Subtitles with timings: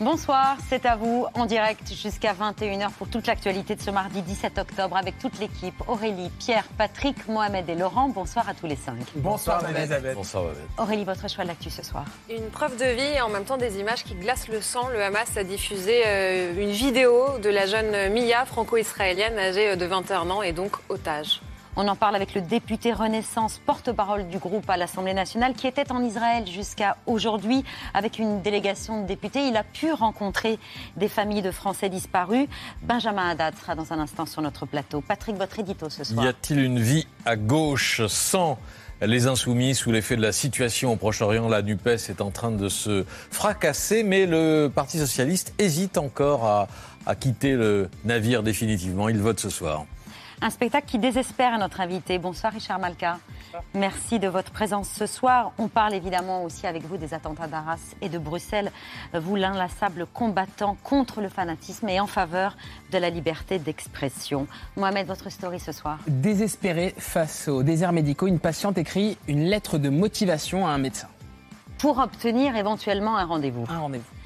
[0.00, 4.56] Bonsoir, c'est à vous en direct jusqu'à 21h pour toute l'actualité de ce mardi 17
[4.56, 8.08] octobre avec toute l'équipe Aurélie, Pierre, Patrick, Mohamed et Laurent.
[8.08, 8.96] Bonsoir à tous les cinq.
[9.16, 10.14] Bonsoir, Elisabeth.
[10.14, 10.58] Bonsoir, Mohamed.
[10.78, 13.58] Aurélie, votre choix de l'actu ce soir Une preuve de vie et en même temps
[13.58, 14.88] des images qui glacent le sang.
[14.88, 20.30] Le Hamas a diffusé euh, une vidéo de la jeune Mia, franco-israélienne, âgée de 21
[20.30, 21.42] ans et donc otage.
[21.76, 25.92] On en parle avec le député Renaissance, porte-parole du groupe à l'Assemblée nationale, qui était
[25.92, 29.46] en Israël jusqu'à aujourd'hui avec une délégation de députés.
[29.46, 30.58] Il a pu rencontrer
[30.96, 32.48] des familles de Français disparus.
[32.82, 35.00] Benjamin Haddad sera dans un instant sur notre plateau.
[35.00, 36.24] Patrick, votre édito ce soir.
[36.24, 38.58] Y a-t-il une vie à gauche sans
[39.00, 41.48] les insoumis sous l'effet de la situation au Proche-Orient?
[41.48, 46.44] La NUPES est en train de se fracasser, mais le Parti socialiste hésite encore
[47.06, 49.08] à quitter le navire définitivement.
[49.08, 49.86] Il vote ce soir.
[50.42, 52.18] Un spectacle qui désespère à notre invité.
[52.18, 53.18] Bonsoir Richard Malka.
[53.74, 55.52] Merci de votre présence ce soir.
[55.58, 58.72] On parle évidemment aussi avec vous des attentats d'Arras et de Bruxelles.
[59.12, 62.56] Vous, l'inlassable combattant contre le fanatisme et en faveur
[62.90, 64.46] de la liberté d'expression.
[64.76, 65.98] Mohamed, votre story ce soir.
[66.06, 71.08] Désespéré face aux déserts médicaux, une patiente écrit une lettre de motivation à un médecin.
[71.76, 73.66] Pour obtenir éventuellement un rendez-vous.
[73.68, 74.19] Un rendez-vous.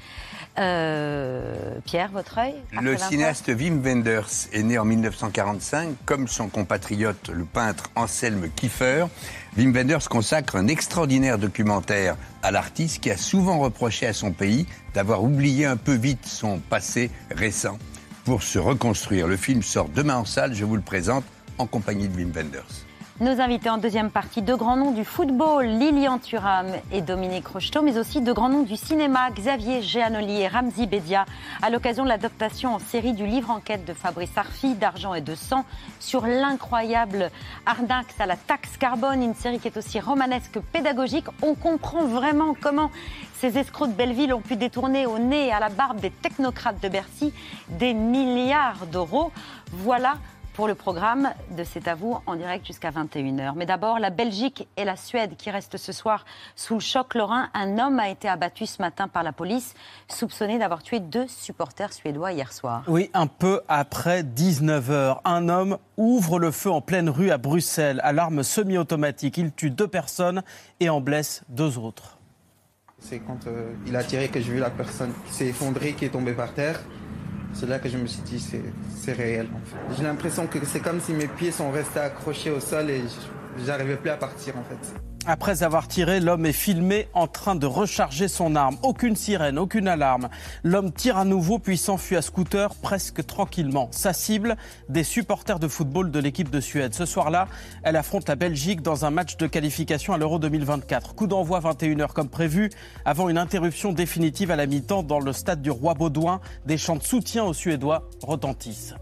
[0.57, 7.29] Euh, Pierre, votre œil Le cinéaste Wim Wenders est né en 1945, comme son compatriote,
[7.29, 9.07] le peintre Anselme Kiefer.
[9.57, 14.65] Wim Wenders consacre un extraordinaire documentaire à l'artiste qui a souvent reproché à son pays
[14.93, 17.77] d'avoir oublié un peu vite son passé récent
[18.23, 19.27] pour se reconstruire.
[19.27, 21.25] Le film sort demain en salle, je vous le présente
[21.57, 22.85] en compagnie de Wim Wenders.
[23.21, 27.81] Nos invités en deuxième partie, deux grands noms du football, Lilian Thuram et Dominique Rocheteau,
[27.81, 31.25] mais aussi deux grands noms du cinéma, Xavier Géanoli et Ramzi Bedia,
[31.61, 35.33] à l'occasion de l'adaptation en série du livre enquête de Fabrice Arfi, d'argent et de
[35.33, 35.63] sang,
[36.01, 37.31] sur l'incroyable
[37.65, 41.27] arnaque à la taxe carbone, une série qui est aussi romanesque que pédagogique.
[41.41, 42.91] On comprend vraiment comment
[43.39, 46.83] ces escrocs de Belleville ont pu détourner au nez et à la barbe des technocrates
[46.83, 47.33] de Bercy
[47.69, 49.31] des milliards d'euros.
[49.71, 50.15] Voilà
[50.55, 53.53] pour le programme de C'est à vous en direct jusqu'à 21h.
[53.55, 57.49] Mais d'abord, la Belgique et la Suède qui restent ce soir sous le choc lorrain.
[57.53, 59.73] Un homme a été abattu ce matin par la police,
[60.07, 62.83] soupçonné d'avoir tué deux supporters suédois hier soir.
[62.87, 67.99] Oui, un peu après 19h, un homme ouvre le feu en pleine rue à Bruxelles
[68.03, 69.37] à l'arme semi-automatique.
[69.37, 70.41] Il tue deux personnes
[70.79, 72.17] et en blesse deux autres.
[72.99, 76.05] C'est quand euh, il a tiré que j'ai vu la personne qui s'est effondrée, qui
[76.05, 76.79] est tombée par terre.
[77.57, 79.47] C'est là que je me suis dit, c'est réel.
[79.97, 83.01] J'ai l'impression que c'est comme si mes pieds sont restés accrochés au sol et
[83.65, 85.14] j'arrivais plus à partir en fait.
[85.27, 88.77] Après avoir tiré, l'homme est filmé en train de recharger son arme.
[88.83, 90.29] Aucune sirène, aucune alarme.
[90.63, 93.87] L'homme tire à nouveau puis s'enfuit à scooter presque tranquillement.
[93.91, 94.55] Sa cible,
[94.87, 96.93] des supporters de football de l'équipe de Suède.
[96.93, 97.47] Ce soir-là,
[97.81, 101.15] elle affronte la Belgique dans un match de qualification à l'Euro 2024.
[101.15, 102.69] Coup d'envoi 21h comme prévu,
[103.03, 106.39] avant une interruption définitive à la mi-temps dans le stade du Roi Baudouin.
[106.67, 108.93] Des chants de soutien aux Suédois retentissent.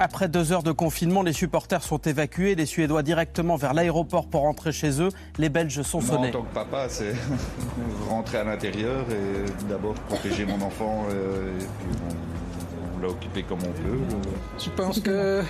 [0.00, 4.40] Après deux heures de confinement, les supporters sont évacués, les Suédois directement vers l'aéroport pour
[4.42, 5.10] rentrer chez eux.
[5.38, 6.28] Les Belges sont Moi, sonnés.
[6.28, 7.14] en tant que papa, c'est
[8.08, 11.04] rentrer à l'intérieur et d'abord protéger mon enfant.
[11.10, 13.98] euh, et puis on, on l'a occupé comme on peut.
[14.58, 15.42] Je pense que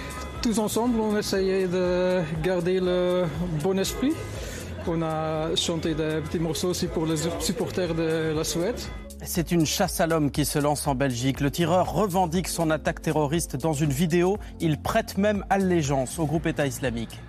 [0.42, 3.24] tous ensemble, on essayait de garder le
[3.62, 4.12] bon esprit.
[4.86, 8.78] On a chanté des petits morceaux aussi pour les supporters de la Suède.
[9.26, 11.40] C'est une chasse à l'homme qui se lance en Belgique.
[11.40, 14.38] Le tireur revendique son attaque terroriste dans une vidéo.
[14.60, 17.20] Il prête même allégeance au groupe État islamique.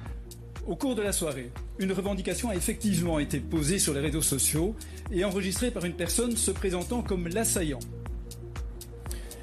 [0.67, 4.75] Au cours de la soirée, une revendication a effectivement été posée sur les réseaux sociaux
[5.11, 7.79] et enregistrée par une personne se présentant comme l'assaillant.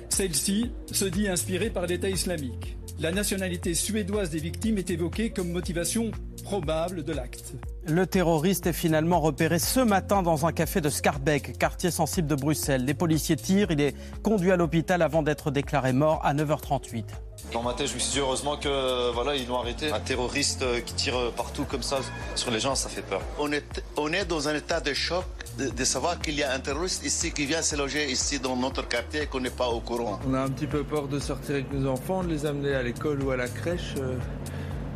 [0.08, 2.76] Celle-ci se dit inspirée par l'État islamique.
[3.00, 6.10] La nationalité suédoise des victimes est évoquée comme motivation
[6.42, 7.52] probable de l'acte.
[7.86, 12.34] Le terroriste est finalement repéré ce matin dans un café de Scarbeck, quartier sensible de
[12.36, 12.84] Bruxelles.
[12.84, 17.04] Les policiers tirent, il est conduit à l'hôpital avant d'être déclaré mort à 9h38.
[17.52, 19.90] Dans ma tête, je me suis dit heureusement que voilà, ils l'ont arrêté.
[19.92, 21.98] Un terroriste euh, qui tire partout comme ça
[22.36, 23.20] sur les gens, ça fait peur.
[23.38, 25.24] On est, on est dans un état de choc
[25.58, 28.56] de, de savoir qu'il y a un terroriste ici qui vient se loger ici dans
[28.56, 30.20] notre quartier et qu'on n'est pas au courant.
[30.28, 32.82] On a un petit peu peur de sortir avec nos enfants, de les amener à
[32.82, 33.94] l'école ou à la crèche.
[33.98, 34.16] euh,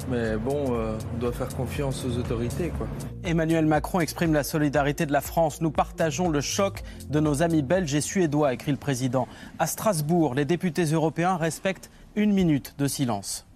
[0.09, 2.87] Mais bon, euh, on doit faire confiance aux autorités, quoi.
[3.25, 5.61] Emmanuel Macron exprime la solidarité de la France.
[5.61, 9.27] Nous partageons le choc de nos amis belges et suédois, écrit le président.
[9.59, 13.47] À Strasbourg, les députés européens respectent une minute de silence.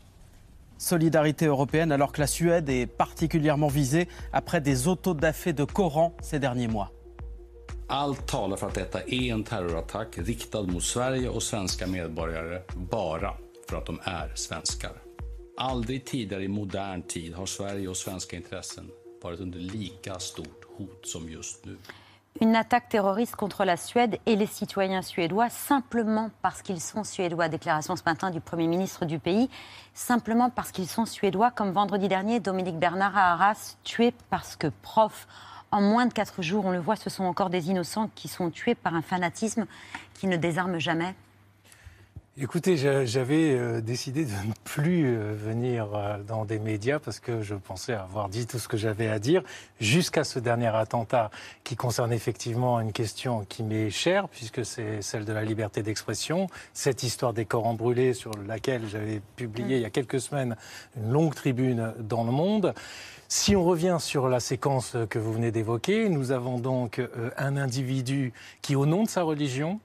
[0.76, 6.38] Solidarité européenne alors que la Suède est particulièrement visée après des autodafés de Coran ces
[6.38, 6.90] derniers mois.
[7.92, 13.34] Allt talar för att detta är en terrorattack riktad mot Sverige och svenska medborgare bara
[13.68, 15.09] för att de är svenskar.
[22.40, 27.48] Une attaque terroriste contre la Suède et les citoyens suédois simplement parce qu'ils sont suédois.
[27.48, 29.50] Déclaration ce matin du Premier ministre du pays.
[29.94, 34.68] Simplement parce qu'ils sont suédois, comme vendredi dernier, Dominique Bernard à Arras, tué parce que
[34.82, 35.26] prof.
[35.72, 38.50] En moins de quatre jours, on le voit, ce sont encore des innocents qui sont
[38.50, 39.66] tués par un fanatisme
[40.14, 41.14] qui ne désarme jamais.
[42.42, 47.20] Écoutez, j'a- j'avais euh, décidé de ne plus euh, venir euh, dans des médias parce
[47.20, 49.42] que je pensais avoir dit tout ce que j'avais à dire
[49.78, 51.30] jusqu'à ce dernier attentat
[51.64, 56.46] qui concerne effectivement une question qui m'est chère puisque c'est celle de la liberté d'expression.
[56.72, 60.56] Cette histoire des Corans brûlés sur laquelle j'avais publié il y a quelques semaines
[60.96, 62.72] une longue tribune dans Le Monde.
[63.28, 67.02] Si on revient sur la séquence que vous venez d'évoquer, nous avons donc
[67.36, 68.32] un individu
[68.62, 69.78] qui, au nom de sa religion,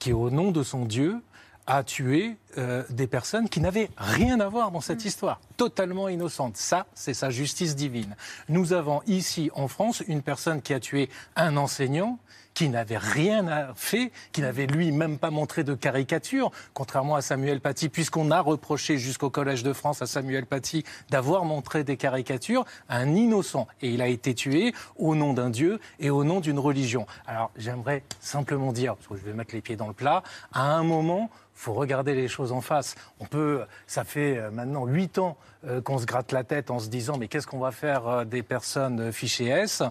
[0.00, 1.20] qui, au nom de son Dieu,
[1.66, 6.56] a tué euh, des personnes qui n'avaient rien à voir dans cette histoire, totalement innocentes.
[6.56, 8.16] Ça, c'est sa justice divine.
[8.48, 12.18] Nous avons ici en France une personne qui a tué un enseignant
[12.56, 17.20] qui n'avait rien à fait, qui n'avait lui même pas montré de caricature, contrairement à
[17.20, 21.98] Samuel Paty, puisqu'on a reproché jusqu'au Collège de France à Samuel Paty d'avoir montré des
[21.98, 23.68] caricatures, un innocent.
[23.82, 27.06] Et il a été tué au nom d'un Dieu et au nom d'une religion.
[27.26, 30.22] Alors j'aimerais simplement dire, parce que je vais mettre les pieds dans le plat,
[30.54, 32.94] à un moment, faut regarder les choses en face.
[33.20, 35.36] On peut, ça fait euh, maintenant huit ans
[35.66, 38.24] euh, qu'on se gratte la tête en se disant mais qu'est-ce qu'on va faire euh,
[38.24, 39.82] des personnes fichées S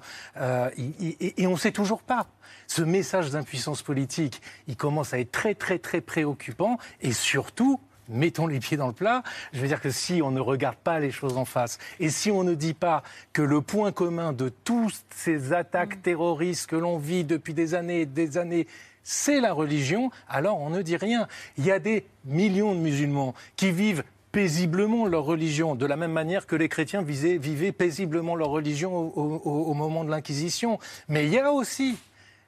[0.78, 2.26] et- et on ne sait toujours pas.
[2.68, 7.80] Ce message d'impuissance politique, il commence à être très très très préoccupant et surtout.
[8.08, 9.24] Mettons les pieds dans le plat.
[9.52, 12.30] Je veux dire que si on ne regarde pas les choses en face et si
[12.30, 13.02] on ne dit pas
[13.34, 18.02] que le point commun de toutes ces attaques terroristes que l'on vit depuis des années
[18.02, 18.68] et des années,
[19.02, 21.28] c'est la religion, alors on ne dit rien.
[21.58, 26.12] Il y a des millions de musulmans qui vivent paisiblement leur religion, de la même
[26.12, 30.78] manière que les chrétiens vivaient paisiblement leur religion au, au- au moment de l'Inquisition.
[31.10, 31.98] Mais il y a aussi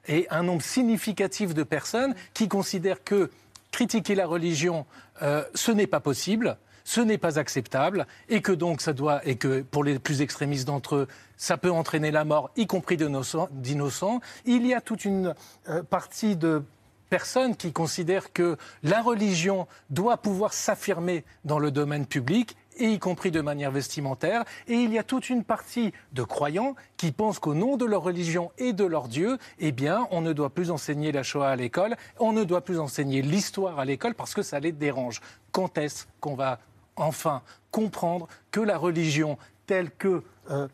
[0.07, 3.29] et un nombre significatif de personnes qui considèrent que
[3.71, 4.85] critiquer la religion,
[5.21, 9.35] euh, ce n'est pas possible, ce n'est pas acceptable, et que donc ça doit, et
[9.35, 14.21] que pour les plus extrémistes d'entre eux, ça peut entraîner la mort, y compris d'innocents.
[14.45, 15.35] Il y a toute une
[15.69, 16.63] euh, partie de
[17.09, 22.99] personnes qui considèrent que la religion doit pouvoir s'affirmer dans le domaine public et y
[22.99, 24.43] compris de manière vestimentaire.
[24.67, 28.03] Et il y a toute une partie de croyants qui pensent qu'au nom de leur
[28.03, 31.55] religion et de leur Dieu, eh bien, on ne doit plus enseigner la Shoah à
[31.55, 35.21] l'école, on ne doit plus enseigner l'histoire à l'école parce que ça les dérange.
[35.51, 36.59] Quand est-ce qu'on va
[36.95, 37.41] enfin
[37.71, 40.67] comprendre que la religion telle que euh,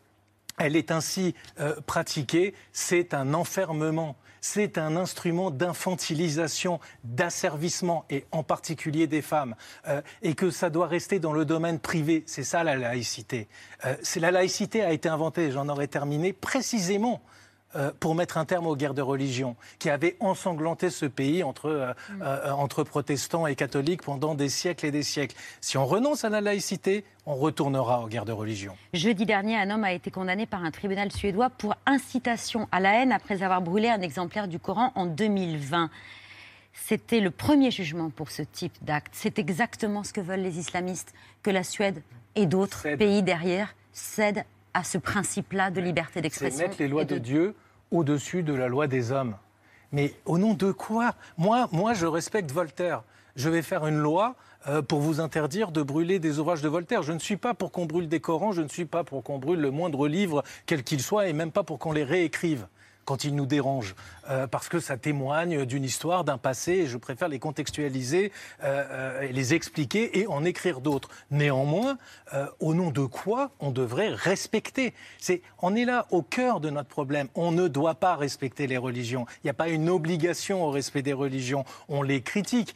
[0.58, 8.44] elle est ainsi euh, pratiquée, c'est un enfermement, c'est un instrument d'infantilisation, d'asservissement, et en
[8.44, 9.56] particulier des femmes,
[9.88, 12.24] euh, et que ça doit rester dans le domaine privé.
[12.28, 13.48] C'est ça la laïcité.
[13.86, 17.22] Euh, la laïcité a été inventée, j'en aurais terminé, précisément
[17.76, 21.70] euh, pour mettre un terme aux guerres de religion qui avaient ensanglanté ce pays entre,
[21.70, 25.36] euh, euh, entre protestants et catholiques pendant des siècles et des siècles.
[25.60, 28.76] Si on renonce à la laïcité, on retournera aux guerres de religion.
[28.94, 33.02] Jeudi dernier, un homme a été condamné par un tribunal suédois pour incitation à la
[33.02, 35.90] haine après avoir brûlé un exemplaire du Coran en 2020.
[36.74, 39.14] C'était le premier jugement pour ce type d'acte.
[39.14, 42.02] C'est exactement ce que veulent les islamistes, que la Suède
[42.36, 46.68] et d'autres pays derrière cèdent à ce principe-là de liberté C'est d'expression.
[46.68, 47.56] mettre les lois et de Dieu
[47.94, 49.36] au-dessus de la loi des hommes.
[49.92, 51.14] Mais au nom de quoi?
[51.38, 53.04] Moi, moi, je respecte Voltaire.
[53.36, 54.36] Je vais faire une loi
[54.68, 57.04] euh, pour vous interdire de brûler des ouvrages de Voltaire.
[57.04, 59.38] Je ne suis pas pour qu'on brûle des Corans, je ne suis pas pour qu'on
[59.38, 62.68] brûle le moindre livre, quel qu'il soit, et même pas pour qu'on les réécrive
[63.06, 63.96] quand ils nous dérangent,
[64.30, 68.32] euh, parce que ça témoigne d'une histoire, d'un passé, et je préfère les contextualiser,
[68.64, 71.10] euh, euh, les expliquer et en écrire d'autres.
[71.32, 71.98] Néanmoins,
[72.60, 74.94] au nom de quoi on devrait respecter?
[75.62, 77.28] On est là au cœur de notre problème.
[77.36, 79.26] On ne doit pas respecter les religions.
[79.44, 81.64] Il n'y a pas une obligation au respect des religions.
[81.90, 82.76] On les critique.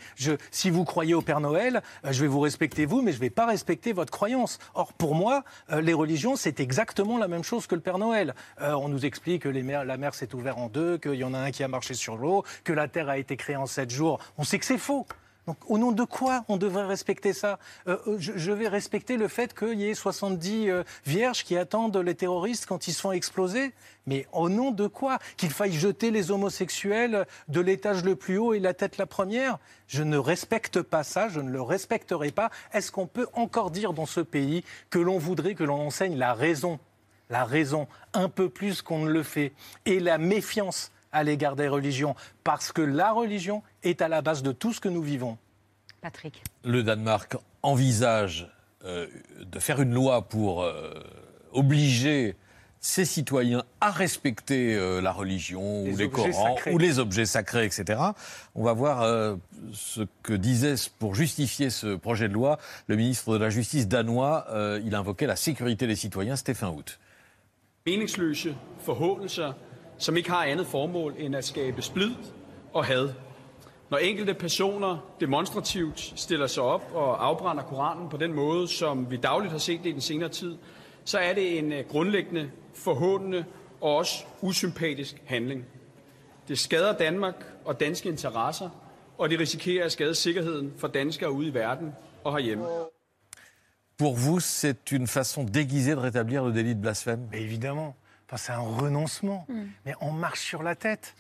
[0.52, 3.30] Si vous croyez au Père Noël, je vais vous respecter vous, mais je ne vais
[3.30, 4.60] pas respecter votre croyance.
[4.76, 8.36] Or, pour moi, les religions, c'est exactement la même chose que le Père Noël.
[8.60, 11.64] On nous explique que la mer s'est ouverte en deux, qu'il y en a qui
[11.64, 14.20] a marché sur l'eau, que la Terre a été créée en sept jours.
[14.38, 15.06] On sait que c'est faux.
[15.48, 17.58] Donc, au nom de quoi on devrait respecter ça?
[17.88, 21.56] Euh, euh, je, je vais respecter le fait qu'il y ait 70 euh, vierges qui
[21.56, 23.74] attendent les terroristes quand ils se font exploser.
[24.08, 25.20] Mais au nom de quoi?
[25.38, 29.58] Qu'il faille jeter les homosexuels de l'étage le plus haut et la tête la première?
[29.88, 32.52] Je ne respecte pas ça, je ne le respecterai pas.
[32.74, 36.34] Est-ce qu'on peut encore dire dans ce pays que l'on voudrait que l'on enseigne la
[36.34, 36.78] raison?
[37.30, 39.54] La raison un peu plus qu'on ne le fait
[39.86, 44.44] et la méfiance à l'égard des religions parce que la religion est à la base
[44.44, 45.38] de tout ce que nous vivons.
[46.02, 46.44] Patrick.
[46.64, 48.48] Le Danemark envisage
[48.86, 49.08] euh,
[49.44, 50.94] de faire une loi pour euh,
[51.52, 52.36] obliger
[52.80, 56.74] ses citoyens à respecter euh, la religion Les ou les Corans sacrés.
[56.74, 58.00] ou les objets sacrés, etc.
[58.54, 59.36] On va voir euh,
[59.74, 64.46] ce que disait pour justifier ce projet de loi le ministre de la Justice danois.
[64.52, 67.00] Euh, il invoquait la sécurité des citoyens, Stéphane Hout.
[69.98, 72.12] Som ikke har andet formål end at skabe splid
[72.74, 73.10] og had.
[73.90, 79.18] Når enkelte personer demonstrativt stiller sig op og afbrænder Koranen på den måde, som vi
[79.18, 80.58] dagligt har set det i den senere tid,
[81.06, 83.46] så er det en øh, grundlæggende forhåndende
[83.82, 85.66] og også usympatisk handling.
[86.48, 88.70] Det skader Danmark og danske interesser,
[89.18, 91.92] og det risikerer at skade sikkerheden for danskere ude i verden
[92.24, 92.66] og herhjemme.
[93.98, 97.96] Pour vous, c'est une façon déguisée de rétablir le délit de blasphème Mais évidemment,
[98.28, 99.46] enfin, c'est un renoncement.
[99.86, 101.16] Mais on marche sur la tête.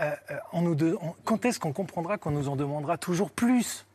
[0.00, 3.30] Euh, euh, on nous de- on- quand est-ce qu'on comprendra qu'on nous en demandera toujours
[3.30, 3.86] plus?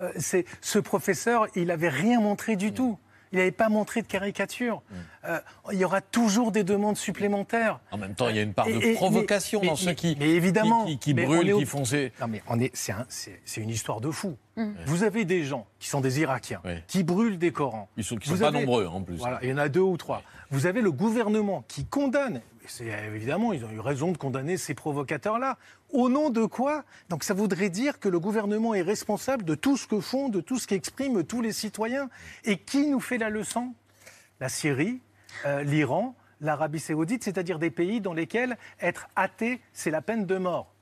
[0.00, 2.98] Euh, c'est, Ce professeur, il n'avait rien montré du tout.
[3.32, 4.82] Il n'avait pas montré de caricature.
[5.24, 5.38] Euh,
[5.72, 7.78] il y aura toujours des demandes supplémentaires.
[7.92, 9.78] En même temps, il y a une part de Et- et- provocation mais- dans mais-
[9.78, 12.12] ceux qui, mais évidemment, qui, qui- qui mais brûlent, on est au- qui font ces...
[12.20, 14.36] Non, mais on est, c'est, un- c'est- c'est une histoire de fou.
[14.56, 14.72] Mm.
[14.86, 17.88] Vous avez des gens qui sont des Irakiens, qui brûlent des Corans.
[17.96, 19.16] Ils sont, qui Vous sont pas avez- nombreux en plus.
[19.16, 20.22] Voilà, il y en a deux ou trois.
[20.50, 22.40] Vous avez le gouvernement qui condamne.
[22.66, 25.56] C'est évidemment, ils ont eu raison de condamner ces provocateurs-là.
[25.90, 26.84] Au nom de quoi?
[27.08, 30.40] Donc ça voudrait dire que le gouvernement est responsable de tout ce que font, de
[30.40, 32.08] tout ce qu'expriment tous les citoyens.
[32.44, 33.72] Et qui nous fait la leçon?
[34.40, 35.00] La Syrie,
[35.46, 40.36] euh, l'Iran, l'Arabie saoudite, c'est-à-dire des pays dans lesquels être athée, c'est la peine de
[40.38, 40.72] mort.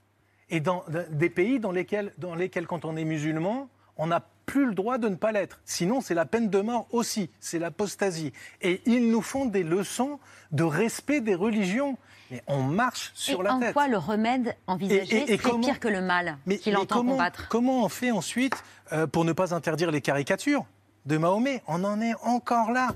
[0.49, 4.23] Et dans dans des pays dans lesquels, dans lesquels, quand on est musulman, on n'a
[4.47, 5.61] plus le droit de ne pas l'être.
[5.64, 8.33] Sinon, c'est la peine de mort aussi, c'est l'apostasie.
[8.62, 10.19] Et ils nous font des leçons
[10.50, 11.97] de respect des religions.
[12.33, 13.73] Mais on marche sur et la en tête.
[13.75, 16.97] quoi le remède envisagé Et- et- et c'est comment- pire que le mal qu'il entend
[16.97, 18.54] comment, combattre comment on fait ensuite
[18.92, 20.64] euh, pour ne pas interdire les caricatures
[21.07, 21.62] de Mahomet?
[21.69, 22.90] On en est encore là.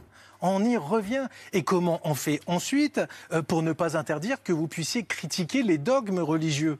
[0.47, 1.27] On y revient.
[1.55, 3.01] Et comment on fait ensuite
[3.33, 6.79] euh, pour ne pas interdire que vous puissiez critiquer les dogmes religieux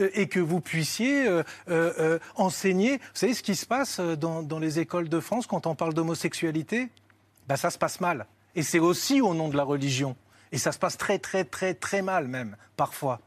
[0.00, 1.26] Euh, et que vous puissiez
[1.68, 2.98] euh, enseigner.
[2.98, 5.94] Vous savez ce qui se passe dans, dans les écoles de France quand on parle
[5.94, 6.88] d'homosexualité?
[7.48, 8.26] Ben, Ça se passe mal.
[8.54, 10.14] Et c'est aussi au nom de la religion.
[10.52, 13.20] Et ça se passe très, très, très, très mal même, parfois.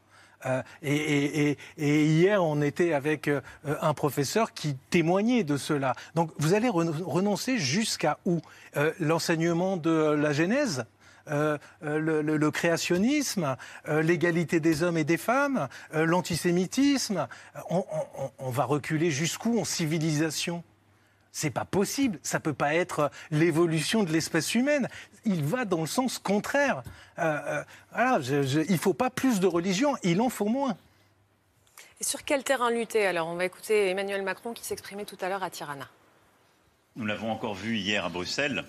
[0.46, 3.40] Euh, et, hier, on était avec euh,
[3.80, 5.94] un professeur qui témoignait de cela.
[6.14, 8.40] Donc, vous allez ren- renoncer jusqu'à où
[8.76, 10.84] Euh, L'enseignement de la Genèse
[11.82, 13.56] le, créationnisme,
[13.88, 17.28] l'égalité des hommes et des femmes, l'antisémitisme?
[17.70, 17.84] On-
[18.38, 20.62] on va reculer jusqu'où en civilisation?
[21.36, 22.20] C'est pas possible.
[22.22, 24.88] Ça peut pas être euh, l'évolution de l'espèce humaine.
[25.24, 26.84] Il va dans le sens contraire.
[27.18, 30.76] Euh, euh, voilà, je- je- il faut pas plus de religion, il en faut moins.
[32.00, 35.28] Et sur quel terrain lutter Alors, on va écouter Emmanuel Macron qui s'exprimait tout à
[35.28, 35.88] l'heure à Tirana.
[36.94, 38.64] Nous l'avons encore vu hier à Bruxelles,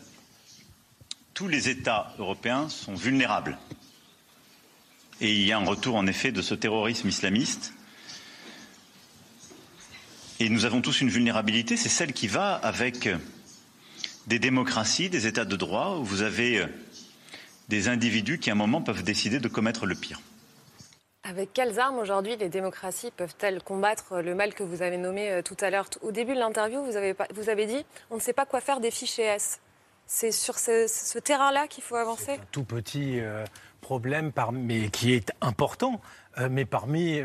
[1.36, 3.60] tous les États européens sont vulnérables.
[5.22, 7.75] Et il y a un retour en effet de ce terrorisme islamiste.
[10.39, 13.07] Et nous avons tous une vulnérabilité, c'est celle qui va avec
[14.27, 16.67] des démocraties, des États de droit, où vous avez euh,
[17.69, 20.19] des individus qui à un moment peuvent décider de commettre le pire.
[21.23, 25.41] Avec quelles armes aujourd'hui les démocraties peuvent-elles combattre le mal que vous avez nommé euh,
[25.41, 25.89] tout à l'heure?
[26.01, 28.79] Au début de l'interview, vous avez, vous avez dit on ne sait pas quoi faire
[28.79, 29.59] des fichiers S.
[30.05, 32.39] C'est sur ce, ce terrain-là qu'il faut avancer?
[32.51, 33.43] Tout petit euh,
[33.81, 37.21] problème, par- mais qui est important, euh, mais parmi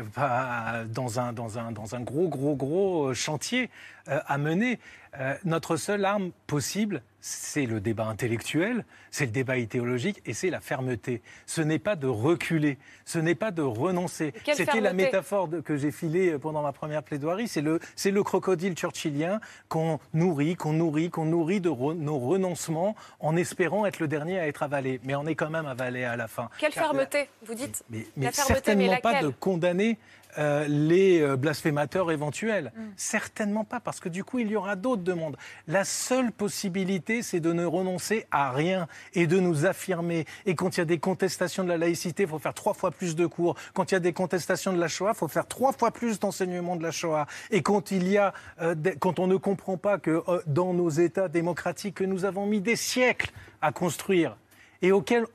[0.89, 3.69] dans, un, dans, un, dans un gros, gros, gros euh, chantier
[4.07, 4.79] euh, à mener.
[5.19, 10.49] Euh, notre seule arme possible, c'est le débat intellectuel, c'est le débat idéologique et c'est
[10.49, 11.21] la fermeté.
[11.45, 14.33] Ce n'est pas de reculer, ce n'est pas de renoncer.
[14.53, 17.47] C'était la métaphore de- que j'ai filée pendant ma première plaidoirie.
[17.47, 22.95] C'est le, le crocodile churchillien qu'on nourrit, qu'on nourrit, qu'on nourrit de re- nos renoncements
[23.19, 24.99] en espérant être le dernier à être avalé.
[25.03, 26.49] Mais on est quand même avalé à la fin.
[26.59, 28.53] Quelle Car la- fermeté Vous dites mais, la mais fermeté, mais
[28.87, 29.27] certainement pas laquelle?
[29.29, 29.97] de condamner
[30.37, 32.71] euh, les euh, blasphémateurs éventuels.
[32.95, 35.37] Certainement pas, parce que du coup, il y aura d'autres demandes.
[35.67, 40.25] La seule possibilité, c'est de ne renoncer à rien et de nous affirmer.
[40.45, 42.91] Et quand il y a des contestations de la laïcité, il faut faire trois fois
[42.91, 43.55] plus de cours.
[43.73, 46.19] Quand il y a des contestations de la Shoah, il faut faire trois fois plus
[46.19, 47.27] d'enseignement de la Shoah.
[47.49, 50.73] Et quand il y a, euh, des- quand on ne comprend pas que euh, dans
[50.73, 54.37] nos États démocratiques que nous avons mis des siècles à construire
[54.81, 55.25] et auxquels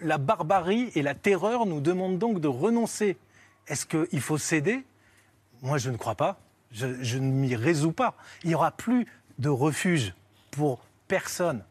[0.00, 3.16] la barbarie et la terreur nous demandent donc de renoncer,
[3.68, 4.84] est-ce qu'il faut céder?
[5.62, 6.38] Moi, je ne crois pas.
[6.72, 8.14] Je, je ne m'y résous pas.
[8.44, 9.06] Il n'y aura plus
[9.38, 10.14] de refuge
[10.50, 11.62] pour personne.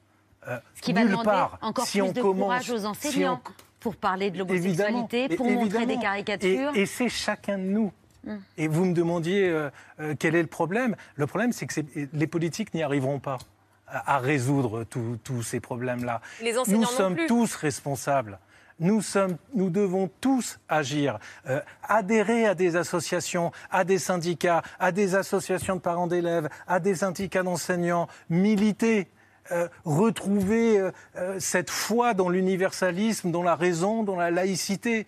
[0.47, 1.57] euh, Ce qui va demander part.
[1.61, 3.41] encore Si plus on de commence- courage aux si on- enseignants
[3.79, 6.71] pour parler de l'homosexualité, et- pour montrer des caricatures.
[6.75, 7.91] Et, et c'est chacun de nous.
[8.23, 8.35] Mm.
[8.57, 9.69] Et vous me demandiez euh,
[9.99, 10.95] euh, quel est le problème?
[11.15, 11.81] Le problème, c'est que
[12.13, 13.39] les politiques n'y arriveront pas
[13.87, 16.21] à, à résoudre tous ces problèmes-là.
[16.67, 17.25] Nous sommes plus.
[17.27, 18.37] tous responsables.
[18.81, 24.91] Nous, sommes, nous devons tous agir, Euh, adhérer à des associations, à des syndicats, à
[24.91, 29.07] des associations de parents d'élèves, à des syndicats d'enseignants, militer,
[29.51, 35.07] euh, retrouver euh, euh, cette foi dans l'universalisme, dans la raison, dans la laïcité.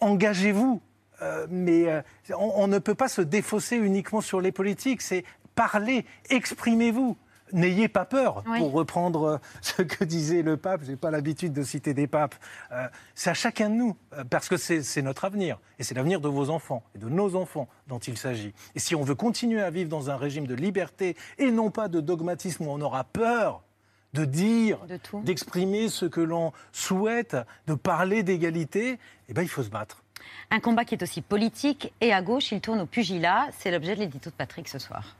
[0.00, 0.80] Engagez-vous.
[1.48, 1.86] Mais
[2.30, 5.00] on, on ne peut pas se défausser uniquement sur les politiques.
[5.00, 7.16] C'est parler, exprimez-vous.
[7.54, 8.58] N'ayez pas peur, Oui.
[8.58, 10.82] pour reprendre euh, ce que disait le pape.
[10.84, 12.34] Je n'ai pas l'habitude de citer des papes.
[12.72, 15.58] Euh, c'est à chacun de nous, euh, parce que c'est c'est notre avenir.
[15.78, 18.52] Et c'est l'avenir de vos enfants et de nos enfants dont il s'agit.
[18.74, 21.88] Et si on veut continuer à vivre dans un régime de liberté et non pas
[21.88, 23.62] de dogmatisme où on aura peur
[24.14, 24.78] de dire,
[25.24, 30.02] d'exprimer ce que l'on souhaite, de parler d'égalité, eh ben, il faut se battre.
[30.50, 33.48] Un combat qui est aussi politique et à gauche, il tourne au pugilat.
[33.58, 35.16] C'est l'objet de l'édito de Patrick ce soir.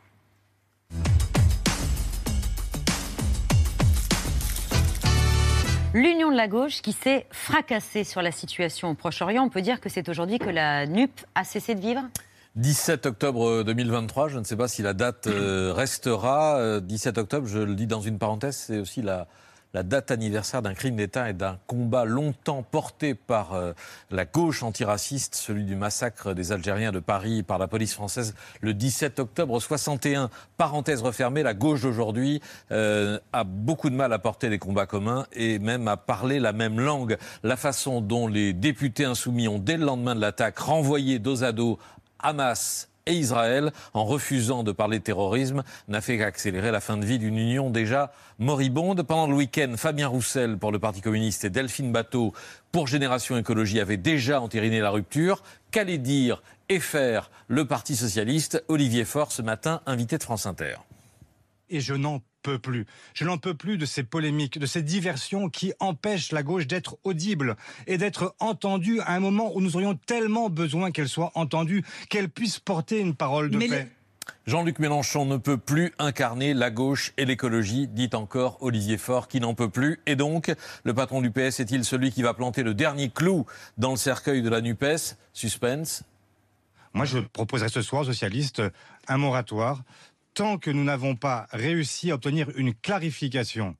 [5.94, 9.44] L'union de la gauche qui s'est fracassée sur la situation au Proche-Orient.
[9.44, 12.02] On peut dire que c'est aujourd'hui que la NUP a cessé de vivre?
[12.56, 16.56] 17 octobre 2023, je ne sais pas si la date euh, restera.
[16.58, 19.28] Euh, 17 octobre, je le dis dans une parenthèse, c'est aussi la,
[19.74, 23.72] la date anniversaire d'un crime d'État et d'un combat longtemps porté par euh,
[24.10, 28.72] la gauche antiraciste, celui du massacre des Algériens de Paris par la police française le
[28.72, 30.30] 17 octobre 61.
[30.56, 32.40] Parenthèse refermée, la gauche d'aujourd'hui
[32.70, 36.52] euh, a beaucoup de mal à porter des combats communs et même à parler la
[36.52, 37.18] même langue.
[37.42, 41.50] La façon dont les députés insoumis ont, dès le lendemain de l'attaque, renvoyé dos à
[41.50, 41.78] dos
[42.20, 47.04] Hamas et Israël, en refusant de parler de terrorisme, n'a fait qu'accélérer la fin de
[47.04, 49.02] vie d'une union déjà moribonde.
[49.02, 52.32] Pendant le week-end, Fabien Roussel pour le Parti communiste et Delphine Bateau
[52.72, 55.42] pour Génération Écologie avaient déjà entériné la rupture.
[55.70, 58.64] Qu'allait dire et faire le Parti socialiste?
[58.68, 60.76] Olivier Faure ce matin, invité de France Inter.
[61.68, 62.86] Et je n'en peux plus.
[63.14, 66.98] Je n'en peux plus de ces polémiques, de ces diversions qui empêchent la gauche d'être
[67.02, 71.82] audible et d'être entendue à un moment où nous aurions tellement besoin qu'elle soit entendue,
[72.10, 73.88] qu'elle puisse porter une parole de paix.
[74.46, 79.40] Jean-Luc Mélenchon ne peut plus incarner la gauche et l'écologie, dit encore Olivier Faure, qui
[79.40, 80.00] n'en peut plus.
[80.06, 83.46] Et donc, le patron du PS est-il celui qui va planter le dernier clou
[83.78, 85.16] dans le cercueil de la NUPES?
[85.32, 86.04] Suspense.
[86.92, 88.62] Moi, je proposerai ce soir aux socialistes
[89.08, 89.82] un moratoire
[90.34, 93.76] tant que nous n'avons pas réussi à obtenir une clarification.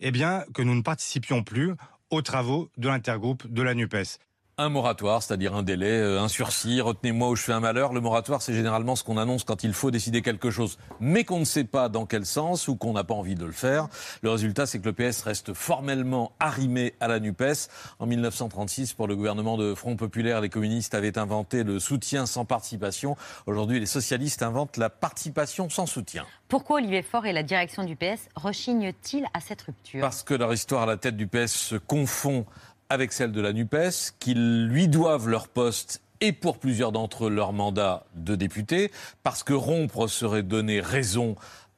[0.00, 0.12] Eh
[0.54, 1.74] que nous ne participions plus
[2.10, 4.18] aux travaux de l'intergroupe de la NUPES.
[4.62, 7.94] Un moratoire, c'est-à-dire un délai, euh, un sursis, retenez-moi où je fais un malheur.
[7.94, 11.38] Le moratoire, c'est généralement ce qu'on annonce quand il faut décider quelque chose, mais qu'on
[11.38, 13.88] ne sait pas dans quel sens ou qu'on n'a pas envie de le faire.
[14.20, 17.70] Le résultat, c'est que le PS reste formellement arrimé à la NUPES.
[18.00, 22.44] En 1936, pour le gouvernement de Front Populaire, les communistes avaient inventé le soutien sans
[22.44, 23.16] participation.
[23.46, 26.26] Aujourd'hui, les socialistes inventent la participation sans soutien.
[26.48, 30.02] Pourquoi Olivier Faure et la direction du PS rechignent-ils à cette rupture?
[30.02, 32.44] Parce que leur histoire à la tête du PS se confond
[32.90, 37.30] avec celle de la NUPES, qu'ils lui doivent leur poste et pour plusieurs d'entre eux
[37.30, 38.90] leur mandat de député,
[39.22, 41.36] parce que rompre serait donner raison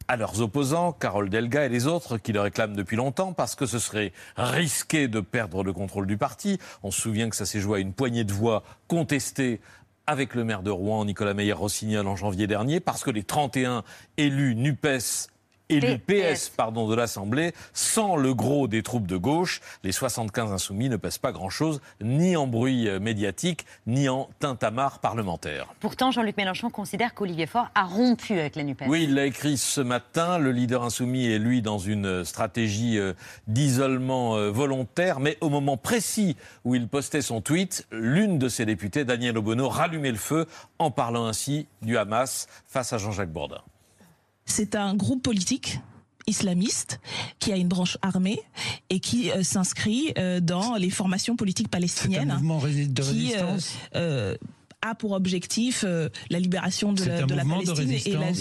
[0.09, 3.67] à leurs opposants, Carole Delga et les autres qui le réclament depuis longtemps, parce que
[3.67, 6.59] ce serait risqué de perdre le contrôle du parti.
[6.83, 9.61] On se souvient que ça s'est joué à une poignée de voix contestée
[10.07, 13.85] avec le maire de Rouen, Nicolas Meyer-Rossignol, en janvier dernier, parce que les 31
[14.17, 15.29] élus NUPES
[15.73, 20.89] élus PS pardon, de l'Assemblée, sans le gros des troupes de gauche, les 75 insoumis
[20.89, 25.67] ne pèsent pas grand-chose, ni en bruit médiatique, ni en tintamarre parlementaire.
[25.81, 28.85] Pourtant, Jean-Luc Mélenchon considère qu'Olivier Faure a rompu avec la NUPES.
[28.89, 30.39] Oui, il l'a écrit ce matin.
[30.39, 33.13] Le leader insoumis est, lui, dans une stratégie euh,
[33.47, 35.21] d'isolement euh, volontaire.
[35.21, 39.69] Mais au moment précis où il postait son tweet, l'une de ses députées, Danielle Obono,
[39.69, 40.47] rallumait le feu
[40.79, 43.63] en parlant ainsi du Hamas face à Jean-Jacques Bourdin.
[44.45, 45.79] C'est un groupe politique
[46.27, 47.01] islamiste
[47.41, 48.41] qui a une branche armée
[48.91, 52.33] et qui euh, s'inscrit euh, dans les formations politiques palestiniennes.
[52.35, 54.37] mouvement rési- de qui, euh, résistance euh,
[54.83, 58.17] a pour objectif euh, la libération de la, un de la mouvement de Palestine et
[58.17, 58.33] la-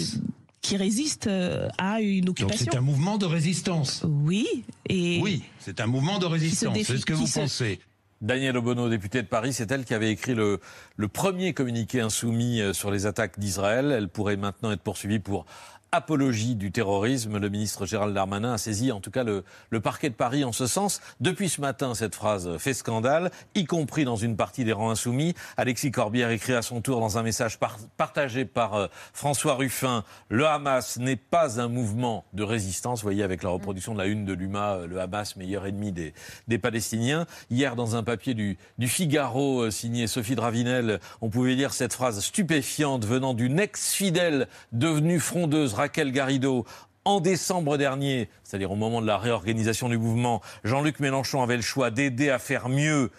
[0.62, 2.68] qui résiste euh, à une Donc occupation.
[2.72, 4.04] c'est un mouvement de résistance.
[4.08, 6.78] Oui, et Oui, c'est un mouvement de résistance.
[6.84, 7.80] C'est ce que qui vous se- pensez.
[8.22, 10.60] Daniel Obono, député de Paris, c'est elle qui avait écrit le,
[10.96, 13.92] le premier communiqué insoumis sur les attaques d'Israël.
[13.92, 15.48] Elle pourrait maintenant être poursuivie pour
[15.92, 17.38] apologie du terrorisme.
[17.38, 20.52] Le ministre Gérald Darmanin a saisi en tout cas le, le parquet de Paris en
[20.52, 21.02] ce sens.
[21.20, 25.34] Depuis ce matin, cette phrase fait scandale, y compris dans une partie des rangs insoumis.
[25.58, 30.04] Alexis Corbière écrit à son tour dans un message par- partagé par euh, François Ruffin,
[30.30, 33.00] le Hamas n'est pas un mouvement de résistance.
[33.00, 35.92] Vous voyez avec la reproduction de la une de l'UMA, euh, le Hamas meilleur ennemi
[35.92, 36.14] des,
[36.48, 37.26] des Palestiniens.
[37.50, 41.94] Hier, dans un papier du, du Figaro euh, signé Sophie Dravinel, on pouvait lire cette
[41.94, 46.64] phrase stupéfiante venant d'une ex-fidèle devenue frondeuse, Raquel Garrido.
[47.06, 51.64] En décembre dernier, c'est-à-dire au moment de la réorganisation du mouvement, Jean-Luc Mélenchon avait le
[51.64, 53.10] choix d'aider à faire mieux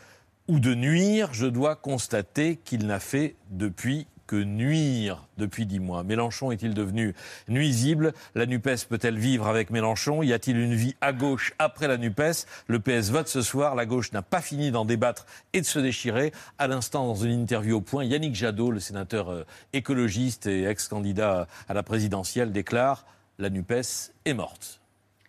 [0.47, 1.31] ou de nuire.
[1.33, 6.05] Je dois constater qu'il n'a fait depuis que nuire depuis dix mois.
[6.05, 7.15] Mélenchon est-il devenu
[7.49, 8.15] nuisible?
[8.35, 10.23] La NUPES peut-elle vivre avec Mélenchon?
[10.23, 12.47] Y a-t-il une vie à gauche après la NUPES?
[12.67, 13.75] Le PS vote ce soir.
[13.75, 16.33] La gauche n'a pas fini d'en débattre et de se déchirer.
[16.57, 21.47] À l'instant, dans une interview au point, Yannick Jadot, le sénateur euh, écologiste et ex-candidat
[21.69, 23.05] à la présidentielle, déclare
[23.39, 24.81] La NUPES est morte.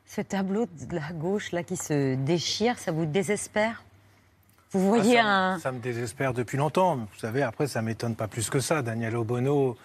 [0.05, 3.83] Ce tableau de la gauche là qui se déchire, ça vous désespère?
[4.73, 5.53] Vous voyez Ah, ça, un.
[5.55, 6.95] me- ça me désespère depuis longtemps.
[6.95, 8.81] Vous savez, après, ça m'étonne pas plus que ça.
[8.81, 9.77] Daniel Obono,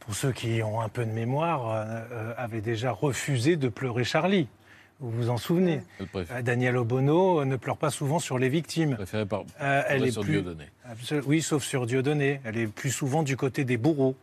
[0.00, 4.04] pour ceux qui ont un peu de mémoire, euh, euh, avait déjà refusé de pleurer
[4.04, 4.48] Charlie.
[5.00, 5.82] Vous vous en souvenez
[6.14, 8.94] Euh, Daniel Obono ne pleure pas souvent sur les victimes.
[8.94, 10.32] Préféré par Euh, elle est sur plus...
[10.42, 10.66] Dieudonné.
[11.26, 12.40] Oui, sauf sur Dieudonné.
[12.44, 14.14] Elle est plus souvent du côté des bourreaux.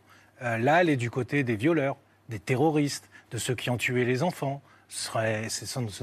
[0.42, 1.98] Euh, là, elle est du côté des violeurs,
[2.30, 4.62] des terroristes, de ceux qui ont tué les enfants.
[4.90, 5.48] Ce, serait-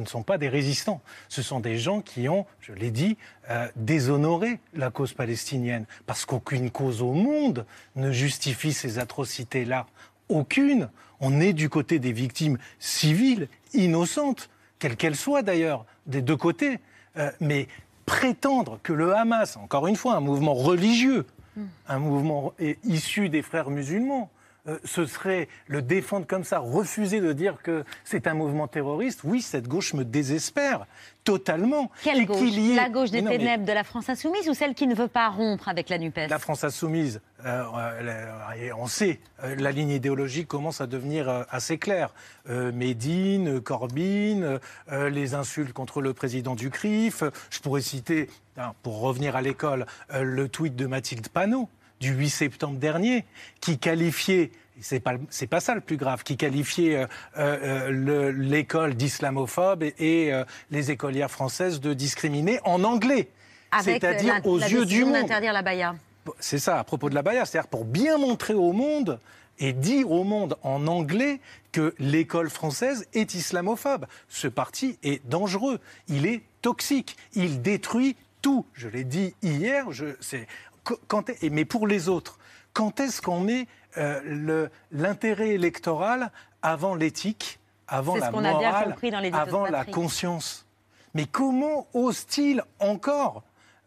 [0.01, 1.01] ne sont pas des résistants.
[1.29, 3.17] Ce sont des gens qui ont, je l'ai dit,
[3.51, 5.87] euh, déshonoré la cause palestinienne.
[6.07, 9.87] Parce qu'aucune cause au monde ne justifie ces atrocités-là.
[10.29, 10.89] Aucune.
[11.21, 16.79] On est du côté des victimes civiles, innocentes, quelles qu'elles soient d'ailleurs, des deux côtés.
[17.17, 17.67] Euh, mais
[18.05, 21.27] prétendre que le Hamas, encore une fois, un mouvement religieux,
[21.89, 24.31] un mouvement é- issu des frères musulmans,
[24.69, 29.21] euh, ce serait le défendre comme ça, refuser de dire que c'est un mouvement terroriste,
[29.25, 30.87] oui, cette gauche me désespère
[31.25, 31.91] totalement.
[32.05, 32.41] Quelle Et gauche?
[32.57, 34.87] ait- La gauche des Mais non, mais ténèbres de la France insoumise ou celle qui
[34.87, 36.29] ne veut pas rompre avec la NUPES?
[36.31, 39.19] La France insoumise, euh, euh, on sait,
[39.59, 42.15] la ligne idéologique commence à devenir assez claire.
[42.49, 44.59] Médine, Corbyn,
[44.91, 47.25] les insultes contre le président du CRIF.
[47.51, 51.69] Je pourrais citer, hein, pour revenir à l'école, le tweet de Mathilde Panot
[52.01, 53.25] du 8 septembre dernier,
[53.61, 57.07] qui qualifiait c'est pas c'est pas ça le plus grave, qui qualifiait euh,
[57.39, 63.31] euh, le- l'école d'islamophobe et, et, euh, les écolières françaises de discriminer en anglais,
[63.83, 65.15] c'est-à-dire aux la yeux du monde.
[65.15, 65.95] d'interdire la baya.
[66.41, 67.47] C'est ça, à propos de la Baïa.
[67.47, 69.21] C'est-à-dire pour bien montrer au monde
[69.61, 71.41] et dire au monde en anglais
[71.73, 74.07] que l'école française est islamophobe.
[74.29, 75.79] Ce parti est dangereux,
[76.09, 78.67] il est toxique, il détruit tout.
[78.75, 80.07] Je l'ai dit hier, je,
[81.09, 82.39] quand, est- et- mais pour les autres,
[82.73, 83.67] quand est-ce qu'on met
[83.99, 86.31] euh, l'intérêt électoral
[86.63, 90.67] avant l'éthique, avant la qu'on a bien morale, dans de avant la conscience?
[91.15, 93.43] Mais comment ose-t-il encore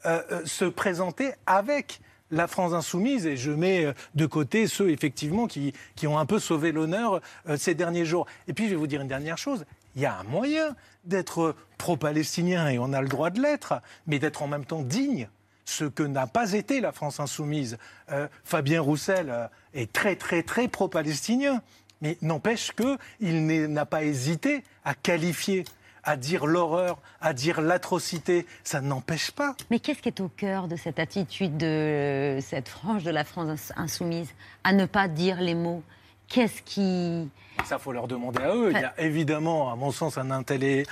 [0.06, 2.00] euh, euh, se présenter avec
[2.32, 3.26] la France insoumise?
[3.28, 7.58] Et je mets de côté ceux effectivement qui, qui ont un peu sauvé l'honneur euh,
[7.58, 8.26] ces derniers jours.
[8.48, 11.56] Et puis je vais vous dire une dernière chose, il y a un moyen d'être
[11.78, 13.74] pro-palestinien et on a le droit de l'être,
[14.08, 15.30] mais d'être en même temps digne.
[15.70, 17.78] Ce que n'a pas été la France insoumise.
[18.12, 21.62] Euh, Fabien Roussel euh, est très très très pro-palestinien,
[22.02, 25.66] mais n'empêche qu'il n'a pas hésité à qualifier,
[26.04, 28.48] à dire l'horreur, à dire l'atrocité.
[28.64, 29.56] Ça n'empêche pas.
[29.70, 33.70] Mais qu'est-ce qui est au cœur de cette attitude de cette frange de la France
[33.70, 34.30] ins- insoumise
[34.64, 35.84] à ne pas dire les mots
[36.30, 37.28] Qu'est-ce qui.
[37.66, 38.72] Ça, faut leur demander à eux.
[38.74, 40.86] Il y a évidemment, à mon sens, un intérêt,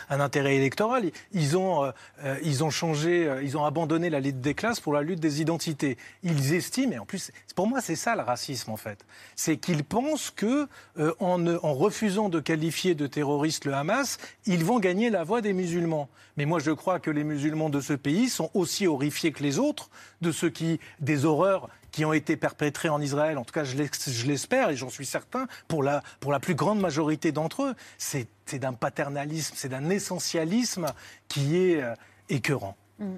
[0.56, 1.12] électoral.
[1.32, 4.94] Ils- ont, euh, ils ont changé, euh, ils ont abandonné la lutte des classes pour
[4.94, 5.98] la lutte des identités.
[6.24, 9.06] Ils estiment, et en plus, pour moi, c'est ça le racisme, en fait.
[9.36, 10.68] C'est qu'ils pensent que,
[11.00, 15.40] euh, en, en refusant de qualifier de terroriste le Hamas, ils vont gagner la voix
[15.42, 16.10] des musulmans.
[16.36, 19.58] Mais moi, je crois que les musulmans de ce pays sont aussi horrifiés que les
[19.58, 19.90] autres
[20.22, 23.76] de ce qui, des horreurs qui ont été perpétrées en Israël, en tout cas je
[23.76, 28.28] l'espère et j'en suis certain, pour la, pour la plus grande majorité d'entre eux, c'est
[28.46, 30.86] c'est d'un paternalisme, c'est d'un essentialisme
[31.28, 31.96] qui est euh,
[32.30, 32.78] écœurant.
[33.00, 33.16] Mm.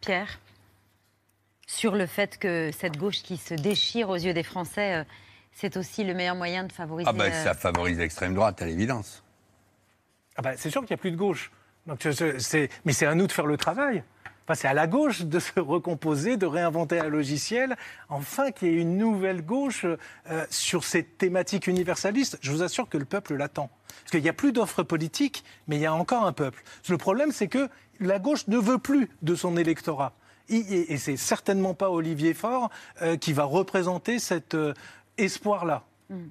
[0.00, 0.38] Pierre?
[1.66, 5.04] Sur le fait que cette gauche qui se déchire aux yeux des Français, euh,
[5.50, 7.10] c'est aussi le meilleur moyen de favoriser.
[7.10, 9.24] Ah ben, ça favorise l'extrême droite, à l'évidence.
[10.36, 11.50] Ah bah, c'est sûr qu'il n'y a plus de gauche.
[11.88, 12.06] Donc,
[12.84, 14.04] mais c'est à nous de faire le travail.
[14.54, 17.76] C'est à la gauche de se recomposer, de réinventer un logiciel,
[18.08, 22.38] enfin qu'il y ait une nouvelle gauche euh, sur ces thématiques universalistes.
[22.40, 23.70] Je vous assure que le peuple l'attend.
[24.02, 26.62] Parce qu'il n'y a plus d'offres politiques, mais il y a encore un peuple.
[26.88, 27.68] Le problème, c'est que
[28.00, 30.12] la gauche ne veut plus de son électorat.
[30.48, 32.70] Et, et c'est certainement pas Olivier Faure
[33.02, 34.74] euh, qui va représenter cet euh,
[35.16, 35.84] espoir-là.
[36.08, 36.26] Mm.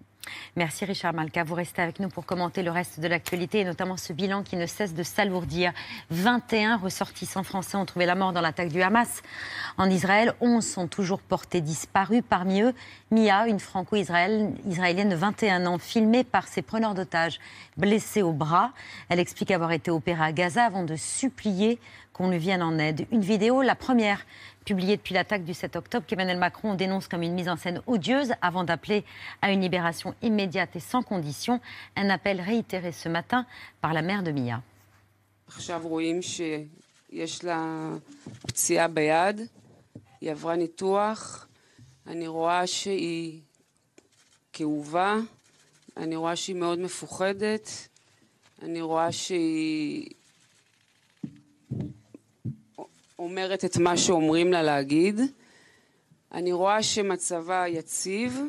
[0.56, 1.44] Merci Richard Malka.
[1.44, 4.58] Vous restez avec nous pour commenter le reste de l'actualité et notamment ce bilan qui
[4.58, 5.72] ne cesse de s'alourdir.
[6.10, 9.22] 21 ressortissants français ont trouvé la mort dans l'attaque du Hamas
[9.78, 10.34] en Israël.
[10.42, 12.22] 11 sont toujours portés disparus.
[12.28, 12.74] Parmi eux,
[13.12, 17.40] Mia, une franco-israélienne de 21 ans, filmée par ses preneurs d'otages,
[17.78, 18.72] blessée au bras.
[19.10, 21.80] Elle explique avoir été opérée à Gaza avant de supplier
[22.14, 23.08] qu'on lui vienne en aide.
[23.12, 24.26] Une vidéo, la première
[24.69, 28.33] publié depuis l'attaque du 7 octobre qu'Emmanuel Macron dénonce comme une mise en scène odieuse
[28.43, 29.05] avant d'appeler
[29.43, 31.61] à une libération immédiate et sans condition.
[31.97, 33.47] Un appel réitéré ce matin
[33.81, 34.63] par la mère de Mia.
[42.07, 43.41] אני רואה שהיא
[44.53, 45.17] כאובה,
[45.97, 47.89] אני רואה שהיא מאוד מפוחדת,
[48.63, 50.09] אני רואה שהיא
[53.20, 55.20] אומרת את מה שאומרים לה להגיד.
[56.34, 58.42] אני רואה שמצבה יציב,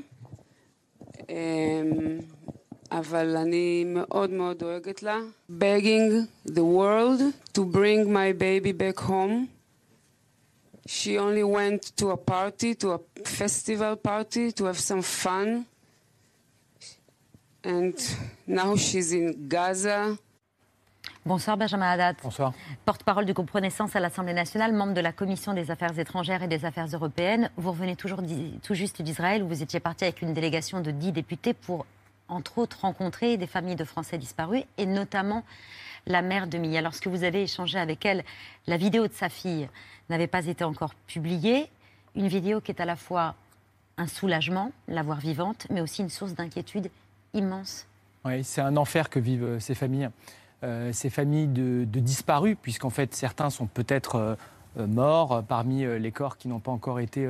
[2.91, 5.19] אבל אני מאוד מאוד דואגת לה.
[5.59, 7.21] begging the world
[7.55, 9.49] to bring my baby back home.
[10.87, 15.49] She only went to a party, to a festival party, to have some fun.
[17.63, 17.95] And
[18.47, 20.01] now she's in Gaza.
[21.27, 22.17] Bonsoir Benjamin Haddad.
[22.23, 22.55] Bonsoir.
[22.87, 26.49] Porte-parole du groupe Renaissance à l'Assemblée nationale, membre de la Commission des affaires étrangères et
[26.49, 27.51] des affaires européennes.
[27.59, 28.23] Vous revenez toujours
[28.63, 31.85] tout juste d'Israël où vous étiez parti avec une délégation de dix députés pour,
[32.29, 35.45] entre autres, rencontrer des familles de Français disparus et notamment
[36.07, 36.81] la mère de Mia.
[36.81, 38.25] Lorsque vous avez échangé avec elle,
[38.67, 39.69] la vidéo de sa fille
[40.09, 41.69] n'avait pas été encore publiée.
[42.15, 43.35] Une vidéo qui est à la fois
[43.99, 46.91] un soulagement, la voir vivante, mais aussi une source d'inquiétude
[47.35, 47.87] immense.
[48.25, 50.11] Oui, c'est un enfer que vivent euh, ces familles.
[50.63, 54.35] Euh, ces familles de, disparus, puisqu'en fait certains sont peut-être euh,
[54.79, 57.27] euh, morts parmi les corps qui n'ont pas encore été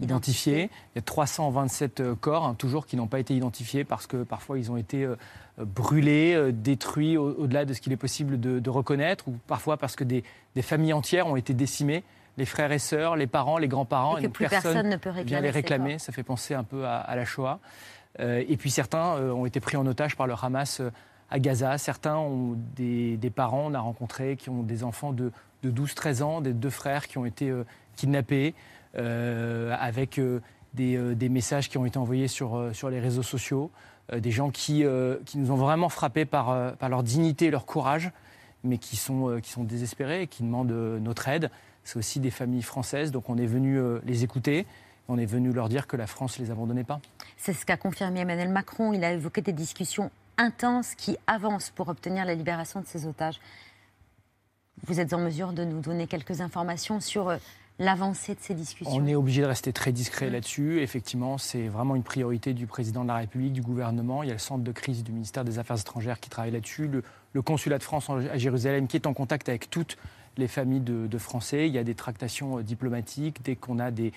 [0.00, 0.70] identifiés.
[0.94, 4.58] Il y a 327 corps, hein, toujours, qui n'ont pas été identifiés parce que parfois
[4.58, 5.06] ils ont été
[5.58, 10.24] brûlés, détruits au-delà de ce qu'il est possible de, reconnaître, ou parfois parce que des,
[10.62, 12.02] familles entières ont été décimées
[12.38, 15.50] les frères et sœurs, les parents, les grands-parents, et, plus personne, ne peut vient les
[15.50, 15.98] réclamer.
[15.98, 17.60] Ça fait penser un peu à, la Shoah.
[18.18, 20.80] et puis certains ont été pris en otage par le Hamas
[21.30, 21.78] à Gaza.
[21.78, 25.32] Certains ont des, parents, on a rencontré, qui ont des enfants de,
[25.64, 27.64] 12-13 ans, des deux frères qui ont été euh,
[27.96, 28.54] kidnappés,
[28.96, 30.40] euh, avec euh,
[30.74, 33.70] des, messages qui ont été envoyés sur, les réseaux sociaux,
[34.12, 34.84] des gens qui,
[35.34, 38.10] nous ont vraiment frappés par, par leur dignité et leur courage,
[38.64, 41.50] mais qui sont, qui sont désespérés et qui demandent notre aide.
[41.84, 44.66] C'est aussi des familles françaises, donc on est venu les écouter.
[45.08, 47.00] On est venu leur dire que la France ne les abandonnait pas.
[47.36, 48.92] C'est ce qu'a confirmé Emmanuel Macron.
[48.92, 50.10] Il a évoqué des discussions
[50.40, 53.38] intense qui avance pour obtenir la libération de ces otages.
[54.86, 57.36] Vous êtes en mesure de nous donner quelques informations sur euh,
[57.78, 58.94] l'avancée de ces discussions?
[58.94, 60.80] On est obligé de rester très discret là-dessus.
[60.80, 64.22] Effectivement, c'est vraiment une priorité du président de la République, du gouvernement.
[64.22, 66.88] Il y a le centre de crise du ministère des Affaires étrangères qui travaille là-dessus,
[66.88, 69.98] le, consulat de France à Jérusalem qui est en contact avec toutes
[70.38, 71.68] les familles de, Français.
[71.68, 73.42] Il y a des tractations euh, diplomatiques.
[73.44, 74.12] Dès qu'on a des,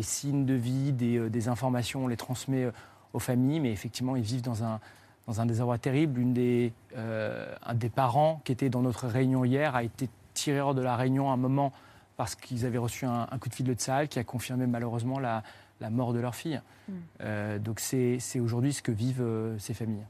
[0.00, 2.70] signes de vie, des, euh, des, informations, on les transmet
[3.12, 3.60] aux familles.
[3.60, 4.80] Mais effectivement, ils vivent dans un,
[5.26, 6.20] dans un désarroi terrible.
[6.20, 10.60] Une des, euh, un des parents qui était dans notre réunion hier a été tiré
[10.60, 11.72] hors de la réunion à un moment
[12.16, 15.42] parce qu'ils avaient reçu un, coup de fil de Tsahal qui a confirmé malheureusement la,
[15.80, 16.60] la mort de leur fille.
[16.88, 16.92] Mm.
[17.20, 20.06] Euh, donc c'est aujourd'hui ce que vivent euh, ces familles.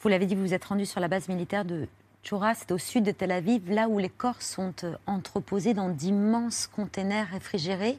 [0.00, 1.86] Vous l'avez dit, vous vous êtes rendu sur la base militaire de
[2.22, 4.74] Choura, c'est au sud de Tel Aviv, là où les corps sont
[5.06, 7.98] entreposés dans d'immenses containers réfrigérés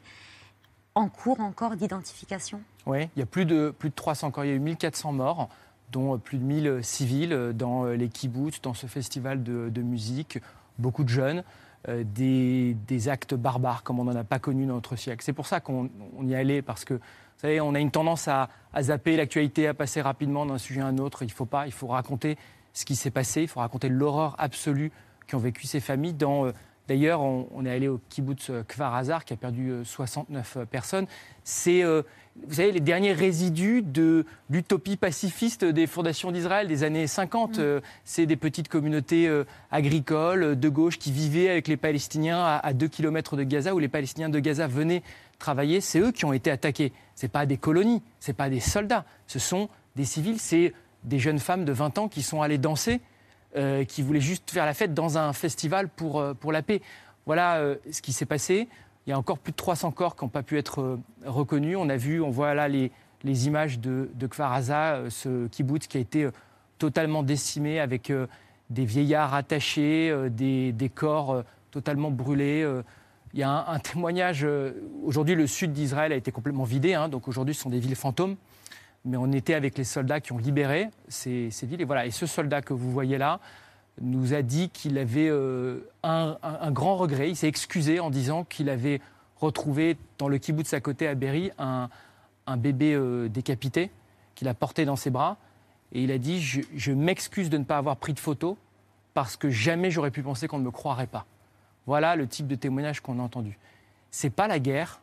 [0.94, 4.48] en cours encore d'identification Oui, il y a plus de, plus de 300 corps, il
[4.48, 5.48] y a eu 1400 morts
[5.92, 10.38] dont plus de 1000 civils dans les kibbutz, dans ce festival de, musique,
[10.78, 11.44] beaucoup de jeunes,
[11.88, 15.22] euh, des, actes barbares comme on n'en a pas connu dans notre siècle.
[15.24, 15.88] C'est pour ça qu'on
[16.22, 17.00] y allait, parce que, vous
[17.38, 18.48] savez, on a une tendance à,
[18.80, 21.22] zapper l'actualité, à passer rapidement d'un sujet à un autre.
[21.22, 22.38] Il faut pas, il faut raconter
[22.72, 24.92] ce qui s'est passé, il faut raconter l'horreur absolue
[25.28, 26.46] qu'ont vécu ces familles dans...
[26.46, 26.52] Euh,
[26.88, 31.06] d'ailleurs, on, est allé au kibbutz Kfar Hazar, qui a perdu 69 euh, personnes.
[31.44, 31.82] C'est
[32.46, 37.58] vous savez, les derniers résidus de l'utopie pacifiste des fondations d'Israël des années 50.
[37.58, 37.60] Mm.
[37.60, 42.72] Euh, c'est des petites communautés euh, agricoles de gauche qui vivaient avec les Palestiniens à,
[42.72, 45.02] 2 km de Gaza, où les Palestiniens de Gaza venaient
[45.38, 45.80] travailler.
[45.80, 46.92] C'est eux qui ont été attaqués.
[47.16, 50.72] Ce pas des colonies, ce pas des soldats, ce sont des civils, c'est
[51.04, 53.00] des jeunes femmes de 20 ans qui sont allées danser,
[53.56, 56.80] euh, qui voulaient juste faire la fête dans un festival pour, pour la paix.
[57.26, 58.68] voilà euh, ce qui s'est passé.
[59.06, 61.76] Il y a encore plus de 300 corps qui n'ont pas pu être euh, reconnus.
[61.78, 62.92] On a vu, on voit là les,
[63.24, 66.30] les images de, de Kfar Aza, euh, ce kibbutz qui a été euh,
[66.78, 68.26] totalement décimé avec euh,
[68.70, 72.62] des vieillards attachés, euh, des, des corps euh, totalement brûlés.
[72.62, 72.82] euh.
[73.34, 74.44] Il y a un, témoignage.
[74.44, 74.72] euh,
[75.04, 77.96] Aujourd'hui, le sud d'Israël a été complètement vidé, hein, donc aujourd'hui, ce sont des villes
[77.96, 78.36] fantômes.
[79.04, 81.80] Mais on était avec les soldats qui ont libéré ces, villes.
[81.80, 82.06] Et voilà.
[82.06, 83.40] Et ce soldat que vous voyez là
[84.00, 87.28] nous a dit qu'il avait euh, un, grand regret.
[87.28, 89.00] Il s'est excusé en disant qu'il avait
[89.36, 91.88] retrouvé dans le kibbutz à côté à Berry un,
[92.56, 93.90] bébé euh, décapité
[94.34, 95.36] qu'il a porté dans ses bras.
[95.92, 98.56] Et il a dit Je, je m'excuse de ne pas avoir pris de photo
[99.14, 101.26] parce que jamais j'aurais pu penser qu'on ne me croirait pas.
[101.86, 103.58] Voilà le type de témoignage qu'on a entendu.
[104.10, 105.01] C'est pas la guerre,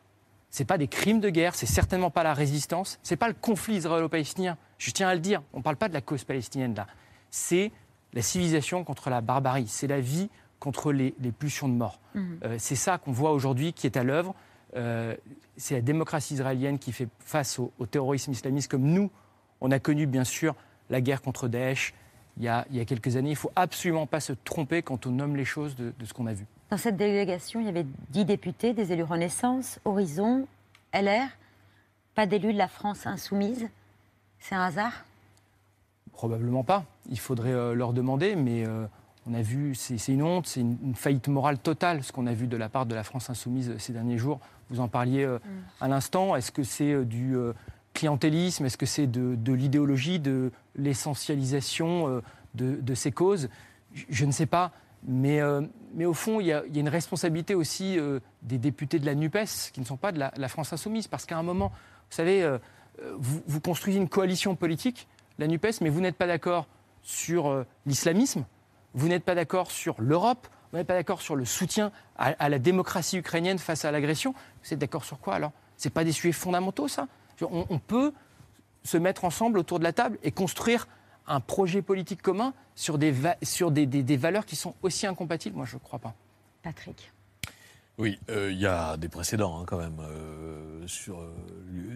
[0.50, 3.76] c'est pas des crimes de guerre, c'est certainement pas la résistance, c'est pas le conflit
[3.76, 4.56] israélo-palestinien.
[4.78, 6.86] Je tiens à le dire, on ne parle pas de la cause palestinienne là.
[7.30, 7.70] C'est
[8.12, 12.00] la civilisation contre la barbarie, c'est la vie contre les, les pulsions de mort.
[12.14, 12.40] Mhm.
[12.44, 14.34] Euh, c'est ça qu'on voit aujourd'hui qui est à l'œuvre.
[14.76, 15.16] Euh,
[15.56, 19.10] c'est la démocratie israélienne qui fait face au, au terrorisme islamiste comme nous.
[19.60, 20.54] On a connu bien sûr
[20.90, 21.94] la guerre contre Daesh
[22.36, 23.30] il y a, il y a quelques années.
[23.30, 26.12] Il ne faut absolument pas se tromper quand on nomme les choses de, de ce
[26.12, 26.46] qu'on a vu.
[26.70, 30.46] Dans cette délégation, il y avait 10 députés, des élus Renaissance, Horizon,
[30.94, 31.26] LR,
[32.14, 33.68] pas d'élus de la France insoumise.
[34.38, 35.04] C'est un hasard?
[36.12, 36.84] Probablement pas.
[37.10, 38.86] Il faudrait euh, leur demander, mais euh,
[39.26, 42.32] on a vu, c'est une honte, c'est une, une faillite morale totale, ce qu'on a
[42.34, 44.38] vu de la part de la France insoumise ces derniers jours.
[44.70, 45.40] Vous en parliez euh,
[45.80, 46.36] à l'instant.
[46.36, 47.52] Est-ce que c'est euh, du euh,
[47.94, 48.64] clientélisme?
[48.64, 52.20] Est-ce que c'est de, de l'idéologie, de l'essentialisation euh,
[52.54, 53.48] de, de ces causes?
[53.92, 54.70] Je, je ne sais pas.
[55.02, 55.62] Mais, euh,
[55.94, 59.70] mais au fond, il y, a, une responsabilité aussi euh, des députés de la NUPES,
[59.72, 62.58] qui ne sont pas de la, France insoumise, parce qu'à un moment, vous savez, euh,
[63.02, 66.66] euh, vous, construisez une coalition politique, la NUPES, mais vous n'êtes pas d'accord
[67.02, 68.44] sur l'islamisme,
[68.92, 72.58] vous n'êtes pas d'accord sur l'Europe, vous n'êtes pas d'accord sur le soutien à, la
[72.58, 74.34] démocratie ukrainienne face à l'agression.
[74.62, 75.52] Vous êtes d'accord sur quoi alors?
[75.78, 77.08] Ce pas des sujets fondamentaux, ça?
[77.40, 78.12] On peut
[78.84, 80.86] se mettre ensemble autour de la table et construire
[81.30, 85.06] un projet politique commun sur des, va- sur des, des- des valeurs qui sont aussi
[85.06, 85.56] incompatibles?
[85.56, 86.14] Moi, je ne crois pas.
[86.62, 87.12] Patrick.
[87.98, 89.98] Oui, euh, il y a des précédents hein, quand même.
[90.00, 91.30] Euh, sur, euh,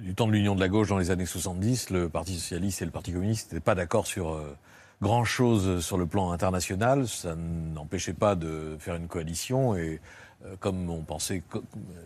[0.03, 2.85] du temps de l'Union de la gauche dans les années 70, le Parti socialiste et
[2.85, 4.55] le Parti communiste n'étaient pas d'accord sur euh,
[5.03, 7.09] grand-chose sur le plan international.
[7.09, 10.01] Ça n'empêchait pas de faire une coalition et
[10.45, 11.43] euh, comme on pensait,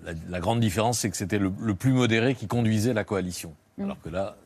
[0.04, 3.52] la, la grande différence, c'est que c'était le, le plus modéré qui conduisait la coalition.
[3.78, 3.82] Mm.
[3.84, 4.36] Alors que là,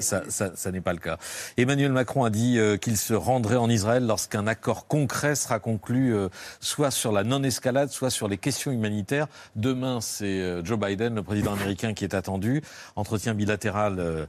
[0.00, 1.18] ça, ça- ça n'est pas le cas.
[1.56, 6.14] Emmanuel Macron a dit euh, qu'il se rendrait en Israël lorsqu'un accord concret sera conclu,
[6.14, 6.28] euh,
[6.60, 9.26] soit sur la non-escalade, soit sur les questions humanitaires.
[9.56, 12.62] Demain, c'est euh, Joe Biden, le président américain, qui est attendu.
[12.96, 14.26] Entretien bilatéral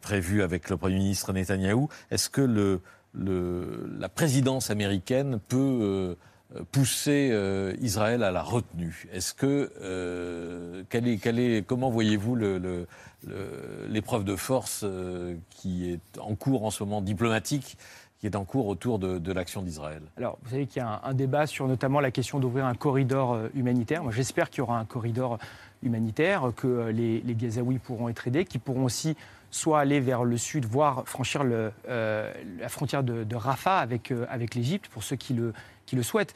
[0.00, 1.88] prévu avec le Premier ministre Netanyahou.
[2.10, 2.80] Est-ce que le,
[3.14, 6.16] le- la présidence américaine peut
[6.72, 9.06] pousser euh, Israël à la retenue?
[9.12, 12.86] Est-ce que euh, quelle est, quelle est, comment voyez-vous le- le-
[13.88, 17.76] l'épreuve de force euh, qui est en cours en ce moment diplomatique,
[18.18, 21.14] qui est en cours autour de, l'action d'Israël Alors, vous savez qu'il y a un,
[21.14, 24.02] débat sur notamment la question d'ouvrir un corridor euh, humanitaire.
[24.02, 25.38] Moi, j'espère qu'il y aura un corridor
[25.82, 29.16] humanitaire, que euh, les, Gazaouis pourront être aidés, qu'ils pourront aussi
[29.50, 34.10] soit aller vers le sud, voire franchir la frontière de, Rafah avec,
[34.54, 35.54] l'Égypte, pour ceux qui le,
[35.86, 36.34] qui souhaitent.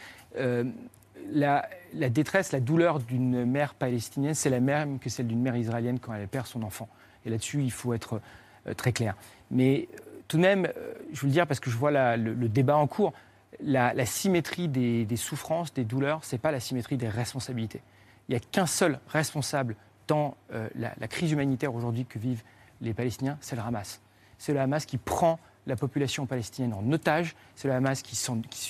[1.32, 5.98] La, détresse, la douleur d'une mère palestinienne, c'est la même que celle d'une mère israélienne
[5.98, 6.88] quand elle perd son enfant.
[7.24, 8.20] Et là-dessus, il faut être
[8.66, 9.14] euh, très clair.
[9.50, 12.48] Mais euh, tout de même, euh, je veux le dire parce que je vois le,
[12.48, 13.12] débat en cours,
[13.60, 17.82] la, symétrie des, souffrances, des douleurs, ce n'est pas la symétrie des responsabilités.
[18.28, 20.36] Il n'y a qu'un seul responsable dans
[20.74, 22.42] la, crise humanitaire aujourd'hui que vivent
[22.80, 24.00] les Palestiniens, c'est le Hamas.
[24.38, 28.16] C'est le Hamas qui prend la population palestinienne en otage, c'est le Hamas qui,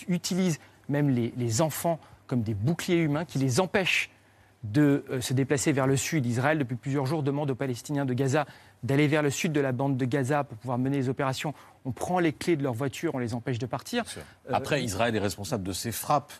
[0.09, 0.59] utilise
[0.89, 4.09] même les enfants comme des boucliers humains, qui les empêche
[4.63, 6.25] de euh, se déplacer vers le sud.
[6.27, 8.47] Israël, depuis plusieurs jours, demande aux Palestiniens de Gaza
[8.85, 11.55] d'aller vers le sud de la bande de Gaza pour pouvoir mener les opérations.
[11.85, 14.05] On prend les clés de leur voiture, on les empêche de partir.
[14.17, 16.33] Euh, Après, Israël est responsable de ses frappes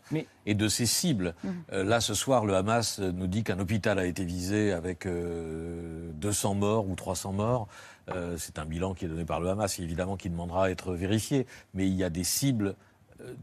[0.47, 1.35] et de ses cibles.
[1.73, 6.11] Euh, là, ce soir, le Hamas nous dit qu'un hôpital a été visé avec euh,
[6.15, 7.69] 200 morts ou 300 morts.
[8.15, 10.93] Euh, c'est un bilan qui est donné par le Hamas, évidemment, qui demandera à être
[10.95, 11.47] vérifié.
[11.75, 12.75] Mais il y a des cibles euh,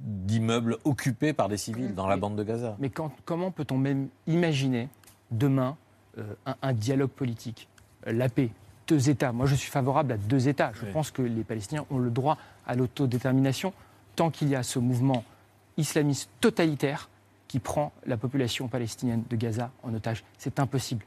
[0.04, 2.76] d'immeubles occupés par des civils dans la bande de Gaza.
[2.80, 4.90] Mais quand- comment peut-on même imaginer
[5.32, 5.76] demain
[6.18, 7.68] euh, un, un dialogue politique,
[8.08, 8.50] euh, la paix,
[8.88, 9.32] deux États?
[9.32, 10.72] Moi, je suis favorable à deux États.
[10.74, 13.74] Je pense que les Palestiniens ont le droit à l'autodétermination
[14.16, 15.24] tant qu'il y a ce mouvement
[15.78, 17.10] islamiste totalitaire
[17.48, 20.24] qui prend la population palestinienne de Gaza en otage.
[20.38, 21.06] C'est impossible.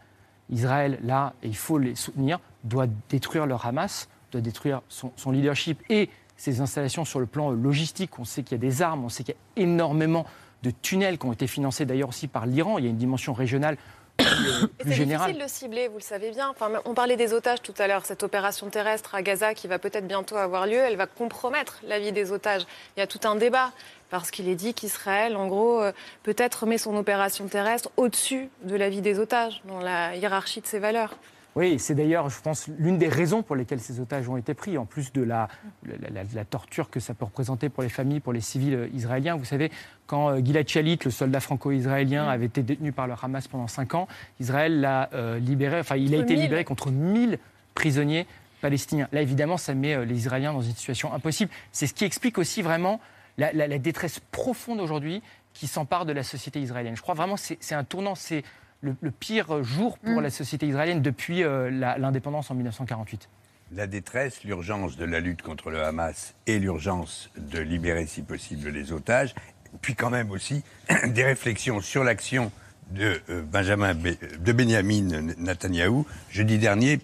[0.49, 5.33] Israël, là, et il faut les soutenir, doit détruire leur Hamas, doit détruire son, son
[5.33, 6.09] leadership et
[6.41, 8.19] ses installations sur le plan logistique.
[8.19, 10.25] On sait qu'il y a des armes, on sait qu'il y a énormément
[10.63, 12.79] de tunnels qui ont été financés d'ailleurs aussi par l'Iran.
[12.79, 13.77] Il y a une dimension régionale
[14.17, 16.49] plus, euh, C'est difficile de cibler, vous le savez bien.
[16.49, 18.07] Enfin, on parlait des otages tout à l'heure.
[18.07, 21.99] Cette opération terrestre à Gaza qui va peut-être bientôt avoir lieu, elle va compromettre la
[21.99, 22.63] vie des otages.
[22.97, 23.73] Il y a tout un débat
[24.09, 28.77] parce qu'il est dit qu'Israël, en gros, euh, peut-être met son opération terrestre au-dessus de
[28.77, 31.17] la vie des otages, dans la hiérarchie de ses valeurs.
[31.57, 34.79] Oui, c'est d'ailleurs, je pense, l'une des raisons pour lesquelles ces otages ont été pris,
[34.79, 35.49] en plus de la,
[35.85, 38.89] la, la- la torture que ça peut représenter pour les familles, pour les civils euh,
[38.95, 39.35] israéliens.
[39.37, 39.73] Vous savez,
[40.07, 43.95] quand euh, Gilad Shalit, le soldat franco-israélien, avait été détenu par le Hamas pendant cinq
[43.95, 44.07] ans,
[44.39, 46.43] Israël l'a euh, libéré, enfin, il a été 1000.
[46.43, 47.39] libéré contre 1000
[47.75, 48.27] prisonniers
[48.61, 49.09] palestiniens.
[49.11, 51.51] Là, évidemment, ça met les Israéliens dans une situation impossible.
[51.73, 53.01] C'est ce qui explique aussi vraiment
[53.39, 55.21] la, la- la détresse profonde aujourd'hui
[55.53, 56.95] qui s'empare de la société israélienne.
[56.95, 58.45] Je crois vraiment que c'est c'est un tournant, c'est
[58.83, 60.23] le, le pire jour pour Mm.
[60.23, 63.29] la société israélienne depuis euh, l'indépendance en 1948.
[63.73, 68.69] La détresse, l'urgence de la lutte contre le Hamas et l'urgence de libérer si possible
[68.71, 69.35] les otages,
[69.81, 70.63] puis quand même aussi
[71.09, 72.51] des réflexions sur l'action
[72.91, 76.05] de euh, Benjamin Be- de Benjamin Netanyahou.
[76.31, 76.99] Jeudi dernier,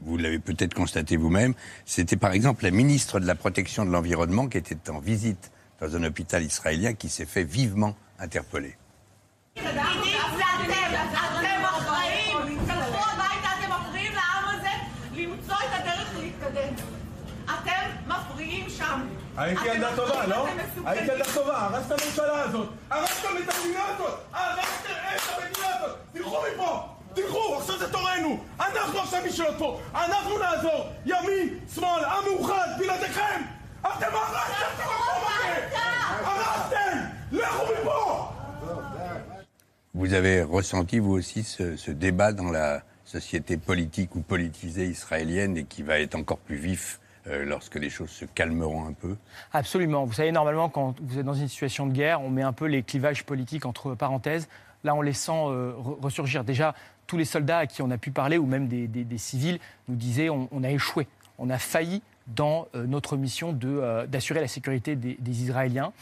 [0.00, 1.52] vous l'avez peut-être constaté vous-même,
[1.84, 5.50] c'était par exemple la ministre de la Protection de l'Environnement qui était en visite
[5.80, 8.76] dans un hôpital israélien qui s'est fait vivement interpeller.
[19.37, 20.47] הייתי אתם ילדה טובה, מפריעים, לא?
[20.47, 20.87] אתם מסוכנים.
[20.87, 25.97] היית ילדה טובה, הרסת את הממשלה הזאת, הרסתם את המדינה הזאת, הרסתם את המדינה הזאת,
[26.13, 32.23] תלכו מפה, תלכו, עכשיו זה תורנו, אנחנו עכשיו נשלוט פה, אנחנו נעזור, ימין, שמאל, עם
[32.25, 33.41] מאוחד, בלעדיכם,
[33.81, 35.77] אתם הרסתם את המקום הזה,
[36.23, 36.97] הרסתם,
[37.31, 38.27] לכו מפה!
[39.93, 45.57] Vous avez ressenti, vous aussi, ce, ce débat dans la société politique ou politisée israélienne
[45.57, 49.16] et qui va être encore plus vif euh, lorsque les choses se calmeront un peu
[49.52, 50.04] Absolument.
[50.04, 52.66] Vous savez, normalement, quand vous êtes dans une situation de guerre, on met un peu
[52.66, 54.48] les clivages politiques entre parenthèses.
[54.84, 56.44] Là, on les sent euh, re- ressurgir.
[56.44, 56.74] Déjà,
[57.06, 59.58] tous les soldats à qui on a pu parler, ou même des, civils,
[59.88, 61.08] nous disaient on, a échoué.
[61.38, 65.92] On a failli dans euh, notre mission d'assurer la sécurité des, Israéliens.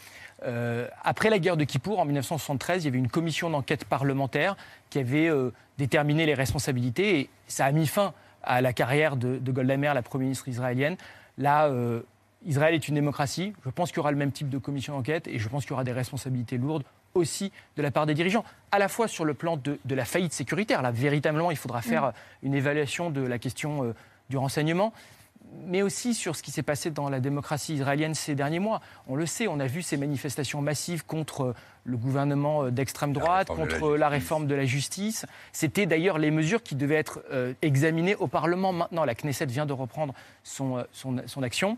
[1.03, 4.55] Après la guerre de Kippour, en 1973, il y avait une commission d'enquête parlementaire
[4.91, 5.31] qui avait
[5.79, 8.13] déterminé les responsabilités et ça a mis fin
[8.45, 10.97] à la carrière de, de Golda Meir, la première ministre israélienne.
[11.37, 12.01] Là, euh,
[12.45, 13.53] Israël est une démocratie.
[13.65, 15.71] Je pense qu'il y aura le même type de commission d'enquête et je pense qu'il
[15.71, 16.83] y aura des responsabilités lourdes
[17.13, 20.03] aussi de la part des dirigeants, à la fois sur le plan de, de la
[20.05, 20.81] faillite sécuritaire.
[20.81, 22.07] Là, véritablement, il faudra faire Mm.
[22.07, 22.11] euh,
[22.43, 23.93] une évaluation de la question euh,
[24.29, 24.91] du renseignement,
[25.65, 28.81] mais aussi sur ce qui s'est passé dans la démocratie israélienne ces derniers mois.
[29.07, 33.13] On le sait, on a vu ces manifestations massives contre euh, le gouvernement euh, d'extrême
[33.13, 35.25] droite, la contre euh, la réforme de la justice.
[35.53, 39.05] C'était d'ailleurs les mesures qui devaient être euh, examinées au Parlement maintenant.
[39.05, 41.77] La Knesset vient de reprendre son, son, son action.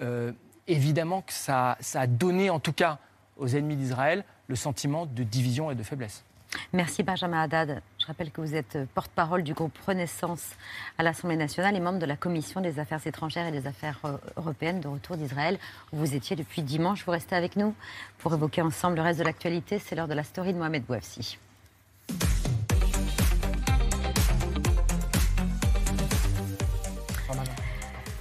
[0.00, 0.32] Euh,
[0.68, 2.98] évidemment que ça, ça a donné, en tout cas
[3.36, 6.24] aux ennemis d'Israël, le sentiment de division et de faiblesse.
[6.72, 7.82] Merci Benjamin Haddad.
[7.98, 10.50] Je rappelle que vous êtes porte-parole du groupe Renaissance
[10.98, 14.16] à l'Assemblée nationale et membre de la Commission des affaires étrangères et des affaires euh,
[14.36, 15.58] européennes de retour d'Israël,
[15.92, 17.04] vous étiez depuis dimanche.
[17.04, 17.74] Vous restez avec nous
[18.18, 19.78] pour évoquer ensemble le reste de l'actualité.
[19.78, 21.38] C'est l'heure de la story de Mohamed Bouafsi.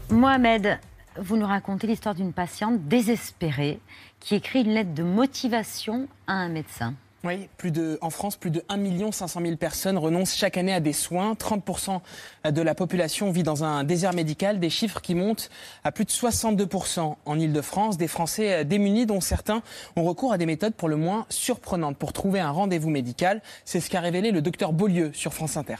[0.10, 0.78] Mohamed,
[1.18, 3.80] vous nous racontez l'histoire d'une patiente désespérée
[4.20, 6.96] qui écrit une lettre de motivation à un médecin.
[7.24, 10.80] Oui, plus de, en France, plus de 1 500 000 personnes renoncent chaque année à
[10.80, 11.34] des soins.
[11.34, 12.02] 30%
[12.50, 14.60] de la population vit dans un désert médical.
[14.60, 15.52] Des chiffres qui montent
[15.84, 17.98] à plus de 62% en Ile-de-France.
[17.98, 19.62] Des Français euh, démunis dont certains
[19.96, 23.42] ont recours à des méthodes pour le moins surprenantes pour trouver un rendez-vous médical.
[23.66, 25.76] C'est ce qu'a révélé le docteur Beaulieu sur France Inter.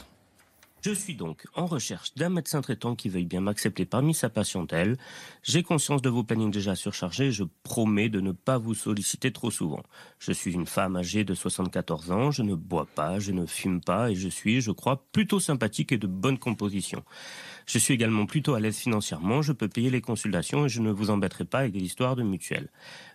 [0.84, 4.98] Je suis donc en recherche d'un médecin traitant qui veuille bien m'accepter parmi sa patientèle.
[5.44, 9.52] J'ai conscience de vos plannings déjà surchargés je promets de ne pas vous solliciter trop
[9.52, 9.84] souvent.
[10.18, 13.80] Je suis une femme âgée de 74 ans, je ne bois pas, je ne fume
[13.80, 17.04] pas et je suis, je crois, plutôt sympathique et de bonne composition.
[17.66, 20.90] Je suis également plutôt à l'aise financièrement, je peux payer les consultations et je ne
[20.90, 22.70] vous embêterai pas avec des histoires de mutuelles.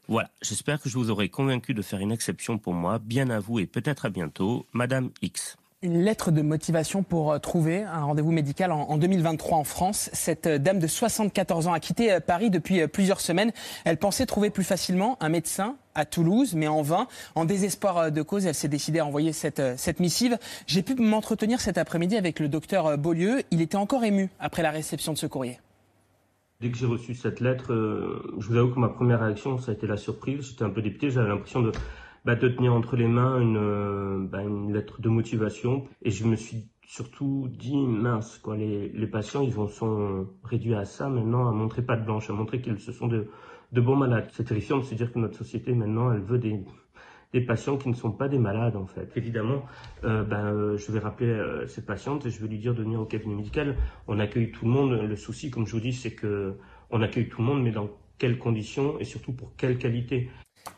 [0.07, 2.97] Voilà, j'espère que je vous aurai convaincu de faire une exception pour moi.
[2.97, 5.57] Bien à vous et peut-être à bientôt, Madame X.
[5.83, 10.09] Une lettre de motivation pour euh, trouver un rendez-vous médical en, en 2023 en France.
[10.11, 13.51] Cette euh, dame de 74 ans a quitté euh, Paris depuis plusieurs semaines.
[13.85, 17.05] Elle pensait trouver plus facilement un médecin à Toulouse, mais en vain.
[17.35, 20.39] En désespoir de cause, elle s'est décidée à envoyer cette, cette missive.
[20.65, 23.43] J'ai pu m'entretenir cet après-midi avec le docteur Beaulieu.
[23.51, 25.59] Il était encore ému après la réception de ce courrier.
[26.59, 27.67] Dès que j'ai reçu cette lettre,
[28.39, 30.41] je vous avoue que ma première réaction, ça a été la surprise.
[30.41, 31.71] J'étais un peu dépité, j'avais l'impression de,
[32.27, 35.87] bah, de tenir entre les mains une, euh, bah, une lettre de motivation.
[36.01, 40.83] Et je me suis surtout dit, mince, quoi, les, patients, ils en sont réduits à
[40.83, 43.29] ça maintenant, à montrer pas de blanche, à montrer qu'ils se sont de,
[43.71, 44.27] bons malades.
[44.33, 46.65] C'est terrifiant de se dire que notre société, maintenant, elle veut des,
[47.45, 49.09] patients qui ne sont pas des malades en fait.
[49.15, 49.63] Évidemment,
[50.03, 51.33] euh, ben, euh, je vais rappeler
[51.67, 53.77] cette patiente et je vais lui dire de venir au cabinet médical.
[54.07, 54.91] On accueille tout le monde.
[54.91, 56.57] Le souci, comme je vous dis, c'est que
[56.89, 60.29] on accueille tout le monde, mais dans quelles conditions et surtout pour quelle qualité?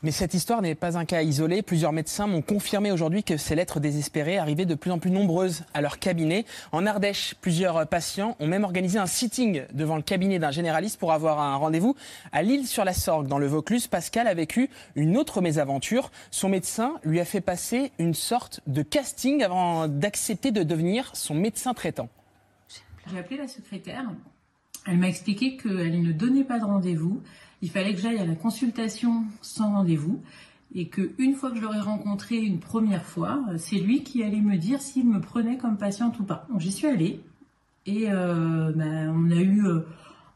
[0.03, 1.61] Mais cette histoire n'est pas un cas isolé.
[1.61, 5.63] Plusieurs médecins m'ont confirmé aujourd'hui que ces lettres désespérées arrivaient de plus en plus nombreuses
[5.73, 6.45] à leur cabinet.
[6.71, 11.13] En Ardèche, plusieurs patients ont même organisé un sitting devant le cabinet d'un généraliste pour
[11.13, 11.95] avoir un rendez-vous.
[12.31, 16.11] À Lille-sur-la-Sorgue, dans le Vaucluse, Pascal a vécu une autre mésaventure.
[16.31, 21.35] Son médecin lui a fait passer une sorte de casting avant d'accepter de devenir son
[21.35, 22.09] médecin traitant.
[23.11, 24.05] J'ai appelé la secrétaire.
[24.87, 27.21] Elle m'a expliqué qu'elle ne donnait pas de rendez-vous.
[27.61, 30.21] Il fallait que j'aille à la consultation sans rendez-vous
[30.73, 34.41] et que une fois que je l'aurais rencontré une première fois, c'est lui qui allait
[34.41, 36.45] me dire s'il me prenait comme patiente ou pas.
[36.49, 37.21] Donc j'y suis allée
[37.85, 39.79] et euh, ben, on a eu euh,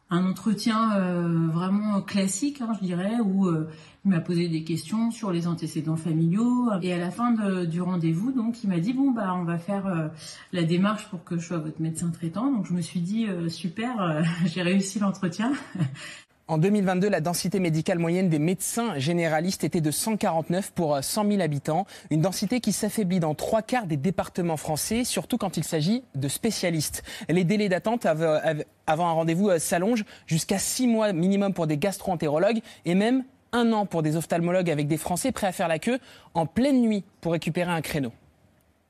[0.09, 5.31] un entretien euh, vraiment classique, hein, je dirais, où il m'a posé des questions sur
[5.31, 6.71] les antécédents familiaux.
[6.81, 7.31] Et à la fin
[7.65, 10.11] du rendez-vous, donc, il m'a dit bon bah on va faire
[10.51, 12.51] la démarche pour que je sois votre médecin traitant.
[12.51, 15.53] Donc je me suis dit super, j'ai réussi l'entretien.
[16.49, 21.41] En 2022, la densité médicale moyenne des médecins généralistes était de 149 pour 100 000
[21.41, 26.03] habitants, une densité qui s'affaiblit dans trois quarts des départements français, surtout quand il s'agit
[26.15, 27.03] de spécialistes.
[27.29, 31.65] Les délais d'attente av- av- avant un rendez-vous euh, s'allongent jusqu'à six mois minimum pour
[31.65, 33.23] des gastro-entérologues et même
[33.53, 35.99] un an pour des ophtalmologues avec des Français prêts à faire la queue
[36.33, 38.11] en pleine nuit pour récupérer un créneau.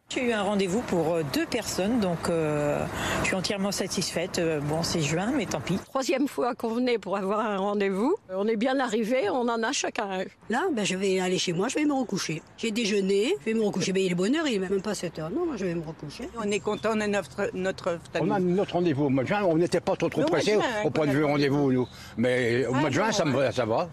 [0.09, 2.85] J'ai eu un rendez-vous pour euh, deux personnes, donc euh,
[3.21, 4.37] je suis entièrement satisfaite.
[4.37, 5.79] Euh, Bon, c'est juin, mais tant pis.
[5.89, 8.15] Troisième fois qu'on venait pour avoir un rendez-vous.
[8.29, 10.23] On est bien arrivé, on en a chacun un.
[10.51, 12.43] Là, ben, je vais aller chez moi, je vais me recoucher.
[12.57, 13.91] J'ai déjeuné, je vais me recoucher.
[13.91, 15.31] Ben, il est bonne heure, il est même pas 7 heures.
[15.31, 16.29] Non, moi, je vais me recoucher.
[16.37, 19.41] On est content, on a notre, notre On a notre rendez-vous au mois de juin.
[19.45, 21.87] On n'était pas trop, trop de pressés au point de vue a rendez-vous, nous.
[22.17, 23.89] Mais au Ah mois de juin, bon, ça, me, ça va.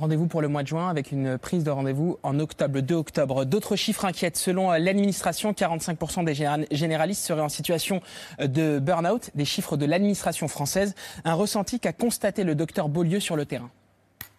[0.00, 2.94] Rendez-vous pour le mois de juin avec une prise de rendez-vous en octobre, le 2
[2.94, 3.44] octobre.
[3.44, 4.38] D'autres chiffres inquiètent.
[4.38, 8.00] Selon euh, l'administration, 45% des généra- généralistes seraient en situation
[8.40, 9.28] euh, de burn-out.
[9.34, 10.94] Des chiffres de l'administration française.
[11.26, 13.68] Un ressenti qu'a constaté le docteur Beaulieu sur le terrain.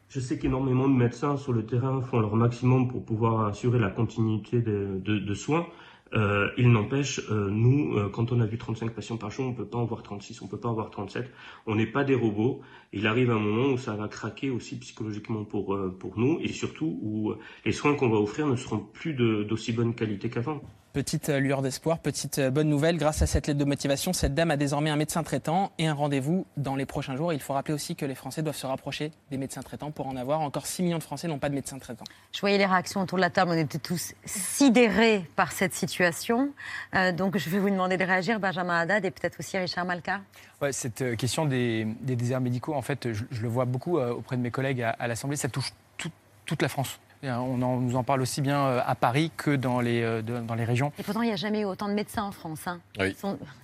[0.09, 3.89] Je sais qu'énormément de médecins sur le terrain font leur maximum pour pouvoir assurer la
[3.91, 5.67] continuité de soins.
[6.13, 9.53] Euh, il n'empêche, euh, nous, euh, quand on a vu 35 patients par jour, on
[9.53, 11.31] peut pas en voir 36, on peut pas en voir 37.
[11.65, 12.61] On n'est pas des robots.
[12.91, 16.49] Il arrive un moment où ça va craquer aussi psychologiquement pour, euh, pour nous et
[16.49, 17.33] surtout où
[17.65, 20.61] les soins qu'on va offrir ne seront plus d'aussi bonne qualité qu'avant.
[20.93, 22.97] Petite euh, lueur d'espoir, petite euh, bonne nouvelle.
[22.97, 25.93] Grâce à cette lettre de motivation, cette dame a désormais un médecin traitant et un
[25.93, 27.31] rendez-vous dans les prochains jours.
[27.31, 30.17] Il faut rappeler aussi que les Français doivent se rapprocher des médecins traitants pour en
[30.17, 30.41] avoir.
[30.41, 32.03] Encore 6 millions de Français n'ont pas de médecin traitant.
[32.33, 36.51] Je voyais les réactions autour de la table, on était tous sidérés par cette situation.
[36.93, 40.19] Euh, donc je vais vous demander de réagir, Benjamin Haddad et peut-être aussi Richard Malka.
[40.61, 44.11] Ouais, cette question des, des déserts médicaux, en fait, je, je le vois beaucoup euh,
[44.13, 46.11] auprès de mes collègues à, à l'Assemblée, ça touche tout-
[46.45, 46.99] toute la France.
[47.23, 50.21] Euh, On en- nous en parle aussi bien euh, à Paris que dans les, euh,
[50.21, 50.91] de- dans les régions.
[50.97, 52.61] Et pourtant, il n'y a jamais eu autant de médecins en France.
[52.65, 52.79] hein.
[52.99, 53.15] Oui.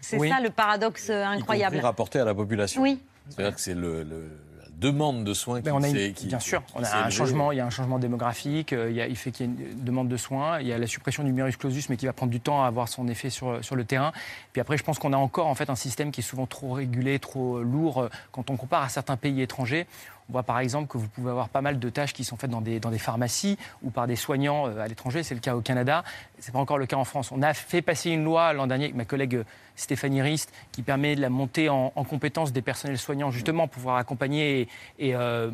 [0.02, 0.30] C'est Oui.
[0.30, 1.76] ça le paradoxe Y incroyable.
[1.76, 2.82] compris rapporté à la population.
[2.84, 3.00] Oui.
[3.30, 4.30] C'est-à-dire que c'est le, le-
[4.62, 6.96] la demande de soins qui Ben, on a une- qui- bien sûr, qui on a
[7.06, 9.50] un changement, il y a un changement démographique, il, y a- il fait qu'il y
[9.50, 12.06] a une demande de soins, il y a la suppression du numerus clausus, mais qui
[12.06, 14.12] va prendre du temps à avoir son effet sur, sur le terrain.
[14.54, 16.74] Puis après, je pense qu'on a encore en fait un système qui est souvent trop
[16.74, 19.88] régulé, trop lourd quand on compare à certains pays étrangers.
[20.30, 22.50] On voit par exemple que vous pouvez avoir pas mal de tâches qui sont faites
[22.50, 25.24] dans des, dans des pharmacies ou par des soignants euh, à l'étranger.
[25.24, 26.04] C'est le cas au Canada.
[26.40, 27.32] C'est pas encore le cas en France.
[27.32, 29.44] On a fait passer une loi l'an dernier avec ma collègue euh,
[29.76, 33.78] Stéphanie Rist qui permet de la montée en, en compétences des personnels soignants, justement, pour
[33.78, 34.68] pouvoir accompagner
[35.00, 35.52] et, euh,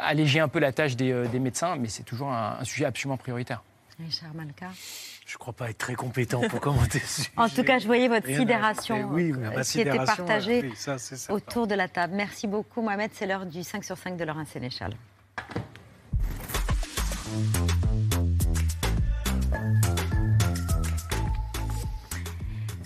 [0.00, 1.76] alléger un peu la tâche des, médecins.
[1.76, 3.62] Mais c'est toujours un, un sujet absolument prioritaire.
[3.98, 4.68] Richard Malka.
[5.32, 8.06] Je ne crois pas être très compétent pour commenter ce En tout cas, je voyais
[8.06, 9.08] votre Rien sidération.
[9.12, 10.96] Oui, euh, qui était partagée oui, ça,
[11.30, 12.12] autour de la table.
[12.14, 13.12] Merci beaucoup, Mohamed.
[13.14, 14.92] C'est l'heure du 5 sur 5 de Laurent Sénéchal.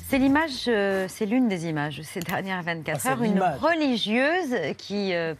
[0.08, 3.22] C'est l'image, euh, c'est l'une des images de ces dernières 24 Ah, heures.
[3.24, 5.34] Une religieuse qui euh,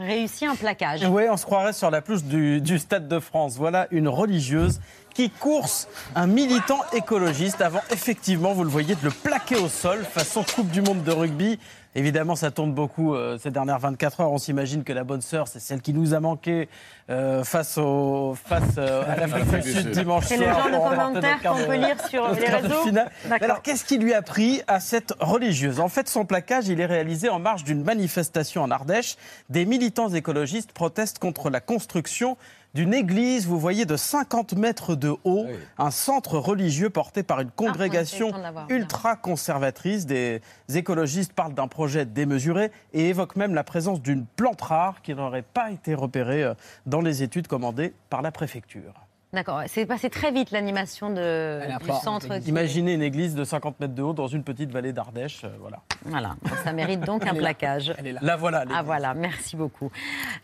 [0.00, 1.04] réussit un plaquage.
[1.10, 3.56] Oui, on se croirait sur la pelouse du, du Stade de France.
[3.58, 4.80] Voilà une religieuse
[5.18, 10.04] qui course un militant écologiste avant, effectivement, vous le voyez, de le plaquer au sol
[10.04, 11.58] façon Coupe du Monde de rugby.
[11.96, 14.30] Évidemment, ça tourne beaucoup euh, ces dernières 24 heures.
[14.30, 16.68] On s'imagine que la bonne sœur, c'est celle qui nous a manqué
[17.10, 20.68] euh, face, au, face euh, à l'Afrique du Sud dimanche C'est soir.
[20.68, 23.00] le genre de quart qu'on peut lire sur les réseaux.
[23.40, 25.80] Alors, qu'est-ce qui lui a pris à cette religieuse?
[25.80, 29.16] En fait, son plaquage, il est réalisé en marge d'une manifestation en Ardèche.
[29.48, 32.36] Des militants écologistes protestent contre la construction
[32.78, 35.46] d'une église, vous voyez, de 50 mètres de haut,
[35.78, 38.66] un centre religieux porté par une congrégation Ah, bien.
[38.76, 40.06] ultra-conservatrice.
[40.06, 40.40] Des
[40.72, 45.42] écologistes parlent d'un projet démesuré et évoquent même la présence d'une plante rare qui n'aurait
[45.42, 46.54] pas été repérée euh,
[46.86, 48.94] dans les études commandées par la préfecture.
[49.32, 52.28] D'accord, c'est passé très vite l'animation de- du centre.
[52.46, 55.42] Imaginez une église de 50 mètres de haut dans une petite vallée d'Ardèche.
[55.44, 55.82] euh, voilà.
[56.08, 57.40] Voilà, ça mérite donc un Elle est là.
[57.40, 57.94] plaquage.
[58.22, 58.64] La voilà.
[58.74, 59.90] Ah voilà, merci beaucoup.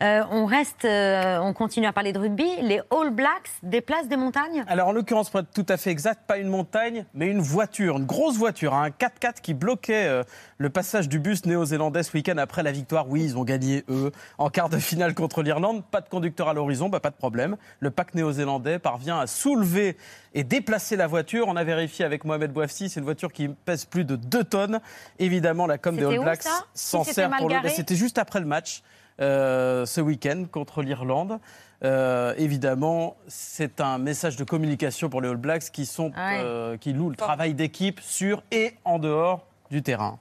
[0.03, 2.47] Euh, on reste, euh, on continue à parler de rugby.
[2.61, 4.63] Les All Blacks déplacent des montagnes?
[4.67, 7.97] Alors en l'occurrence, pour être tout à fait exact, pas une montagne, mais une voiture,
[7.97, 10.23] une grosse voiture, hein, un 4x4 qui bloquait euh,
[10.57, 13.09] le passage du bus néo-zélandais ce week-end après la victoire.
[13.09, 15.83] Oui, ils ont gagné, eux, en quart de finale contre l'Irlande.
[15.89, 17.57] Pas de conducteur à l'horizon, bah, pas de problème.
[17.79, 19.97] Le pack néo-zélandais parvient à soulever
[20.33, 21.47] et déplacer la voiture.
[21.47, 24.79] On a vérifié avec Mohamed Bouafsi, c'est une voiture qui pèse plus de 2 tonnes.
[25.19, 26.43] Évidemment, la com des All Blacks
[26.73, 27.55] s'en sert pour le...
[27.61, 28.83] bah, C'était juste après le match.
[29.21, 31.39] euh, ce week-end contre l'Irlande.
[31.83, 36.41] Euh, évidemment, c'est un message de communication pour les All Blacks qui, sont, Ouais.
[36.43, 40.19] euh, qui louent le travail d'équipe sur et en dehors du terrain.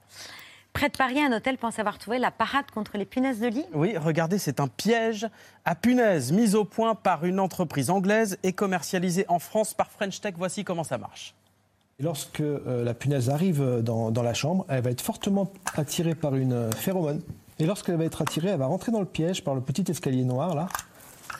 [0.73, 3.65] Près de Paris, un hôtel pense avoir trouvé la parade contre les punaises de lit.
[3.75, 5.29] Oui, regardez, c'est un piège
[5.65, 10.21] à punaise mis au point par une entreprise anglaise et commercialisé en France par French
[10.21, 10.35] Tech.
[10.37, 11.35] Voici comment ça marche.
[12.01, 16.35] Lorsque euh, la punaise arrive dans, dans la chambre, elle va être fortement attirée par
[16.35, 17.21] une euh, phéromone.
[17.61, 20.25] Et lorsqu'elle va être attirée, elle va rentrer dans le piège par le petit escalier
[20.25, 20.69] noir là.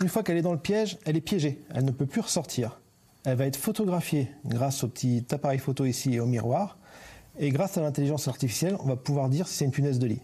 [0.01, 1.61] Une fois qu'elle est dans le piège, elle est piégée.
[1.75, 2.79] Elle ne peut plus ressortir.
[3.25, 6.77] Elle va être photographiée grâce au petit appareil photo ici et au miroir.
[7.39, 10.21] Et grâce à l'intelligence artificielle, on va pouvoir dire si c'est une punaise de lit.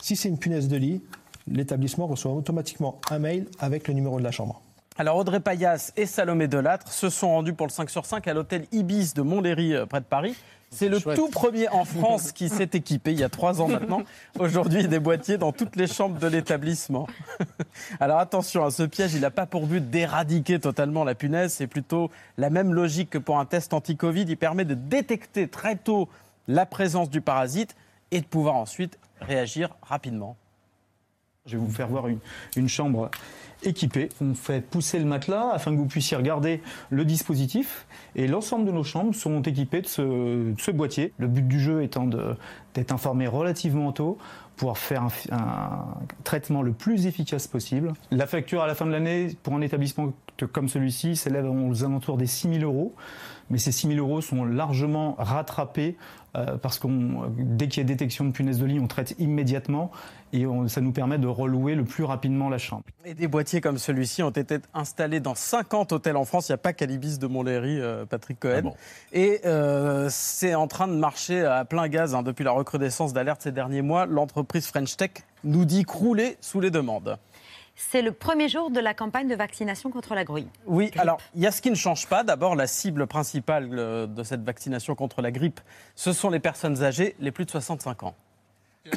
[0.00, 1.02] Si c'est une punaise de lit,
[1.46, 4.62] l'établissement reçoit automatiquement un mail avec le numéro de la chambre.
[4.96, 8.32] Alors Audrey Payas et Salomé Delattre se sont rendus pour le 5 sur 5 à
[8.32, 10.36] l'hôtel Ibis de Montlhéry euh, près de Paris.
[10.70, 14.02] C'est le tout premier en France qui s'est équipé il y a trois ans maintenant.
[14.38, 17.08] Aujourd'hui, des boîtiers dans toutes les chambres de l'établissement.
[18.00, 21.52] Alors attention, à ce piège, il n'a pas pour but d'éradiquer totalement la punaise.
[21.52, 24.26] C'est plutôt la même logique que pour un test anti-Covid.
[24.28, 26.08] Il permet de détecter très tôt
[26.46, 27.74] la présence du parasite
[28.12, 30.36] et de pouvoir ensuite réagir rapidement.
[31.46, 32.06] Je vais vous faire voir
[32.56, 33.10] une, chambre
[33.62, 34.08] équipée.
[34.22, 37.84] On fait pousser le matelas afin que vous puissiez regarder le dispositif.
[38.16, 41.12] Et l'ensemble de nos chambres sont équipées de ce, boîtier.
[41.18, 42.08] Le but du jeu étant
[42.72, 44.16] d'être informé relativement tôt,
[44.56, 45.84] pouvoir faire un, un
[46.24, 47.92] traitement le plus efficace possible.
[48.10, 50.14] La facture à la fin de l'année pour un établissement
[50.50, 52.94] comme celui-ci s'élève aux alentours des 6 000 euros.
[53.50, 55.96] Mais ces 6 000 euros sont largement rattrapés
[56.36, 56.88] euh, parce que
[57.38, 59.90] dès qu'il y a détection de punaise de lit, on traite immédiatement
[60.32, 62.82] et on- ça nous permet de relouer le plus rapidement la chambre.
[63.04, 66.48] Et des boîtiers comme celui-ci ont été installés dans 50 hôtels en France.
[66.48, 68.72] Il n'y a pas qu'à l'Ibis de Montlhéry, euh, Patrick Cohen.
[69.12, 73.42] Et euh, c'est en train de marcher à plein gaz hein, depuis la recrudescence d'alerte
[73.42, 74.06] ces derniers mois.
[74.06, 75.10] L'entreprise French Tech
[75.44, 77.16] nous dit crouler sous les demandes.
[77.76, 80.46] C'est le premier jour de la campagne de vaccination contre la gruille.
[80.66, 82.22] Oui, alors il y a ce qui ne change pas.
[82.22, 85.60] D'abord, la cible principale euh, de cette vaccination contre la grippe,
[85.96, 88.14] ce sont les personnes âgées, les plus de 65 ans.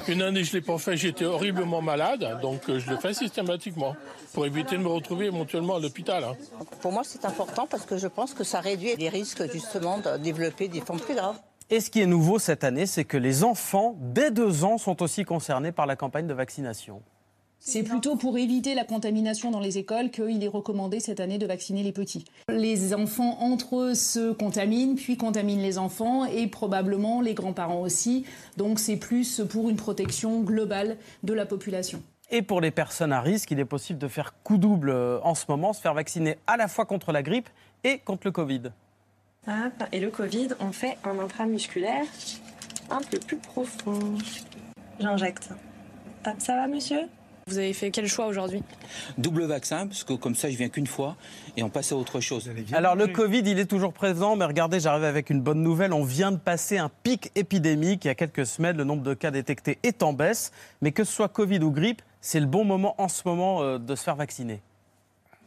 [0.09, 3.13] Une année, je ne l'ai pas fait, j'étais horriblement malade, donc euh, je le fais
[3.13, 3.95] systématiquement
[4.33, 6.25] pour éviter de me retrouver éventuellement à l'hôpital.
[6.25, 6.35] hein.
[6.81, 10.17] Pour moi, c'est important parce que je pense que ça réduit les risques justement de
[10.17, 11.39] développer des formes plus graves.
[11.69, 15.01] Et ce qui est nouveau cette année, c'est que les enfants, dès deux ans, sont
[15.01, 17.01] aussi concernés par la campagne de vaccination.
[17.59, 21.45] C'est plutôt pour éviter la contamination dans les écoles qu'il est recommandé cette année de
[21.45, 22.23] vacciner les petits.
[22.49, 28.25] Les enfants entre eux se contaminent, puis contaminent les enfants et probablement les grands-parents aussi.
[28.55, 32.01] Donc c'est plus pour une protection globale de la population.
[32.29, 35.33] Et pour les personnes à risque, il est possible de faire coup double euh, en
[35.33, 37.49] ce moment, se faire vacciner à la fois contre la grippe
[37.83, 38.61] et contre le Covid.
[39.47, 42.05] Hop, Et le Covid, on fait un intramusculaire
[42.89, 43.99] un peu plus profond.
[44.99, 45.49] J'injecte.
[46.39, 47.07] Ça va, monsieur?
[47.47, 48.61] Vous avez fait quel choix aujourd'hui?
[49.17, 51.15] Double vaccin, parce que comme ça, je viens qu'une fois
[51.55, 52.51] et on passe à autre chose.
[52.73, 55.93] Alors le Covid, il est toujours présent, mais regardez, j'arrive avec une bonne nouvelle.
[55.93, 58.03] On vient de passer un pic épidémique.
[58.03, 60.51] Il y a quelques semaines, le nombre de cas détectés est en baisse.
[60.81, 63.77] Mais que ce soit Covid ou grippe, c'est le bon moment en ce moment euh,
[63.77, 64.61] de se faire vacciner.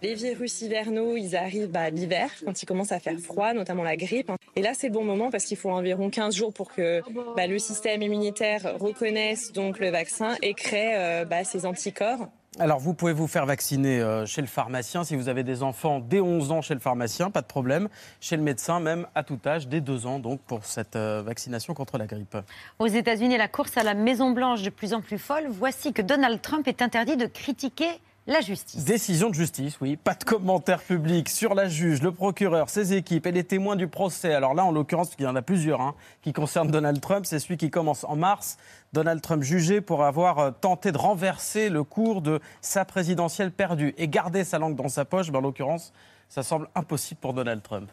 [0.03, 3.97] Les virus hivernaux, ils arrivent bah, l'hiver, quand il commence à faire froid, notamment la
[3.97, 4.33] grippe.
[4.57, 7.03] Et là, c'est le bon moment parce qu'il faut environ 15 jours pour que
[7.37, 12.29] bah, le système immunitaire reconnaisse donc le vaccin et crée euh, bah, ses anticorps.
[12.59, 16.01] Alors vous pouvez vous faire vacciner euh, chez le pharmacien si vous avez des enfants
[16.01, 17.89] dès 11 ans chez le pharmacien, pas de problème.
[18.21, 21.75] Chez le médecin, même à tout âge, dès 2 ans, donc pour cette euh, vaccination
[21.75, 22.37] contre la grippe.
[22.81, 25.45] Aux États-Unis, la course à la Maison-Blanche de plus en plus folle.
[25.49, 28.85] Voici que Donald Trump est interdit de critiquer la justice.
[28.85, 29.97] Décision de justice, oui.
[29.97, 33.89] Pas de commentaire public sur la juge, le procureur, ses équipes et les témoins du
[33.89, 34.35] procès.
[34.35, 37.27] Alors là, en l'occurrence, il y en a plusieurs hein, qui concernent Donald Trump.
[37.27, 38.59] C'est celui qui commence en mars.
[38.93, 43.95] Donald Trump jugé pour avoir euh, tenté de renverser le cours de sa présidentielle perdue
[43.97, 45.31] et garder sa langue dans sa poche.
[45.31, 45.93] Ben, en l'occurrence,
[46.29, 47.91] ça semble impossible pour Donald Trump.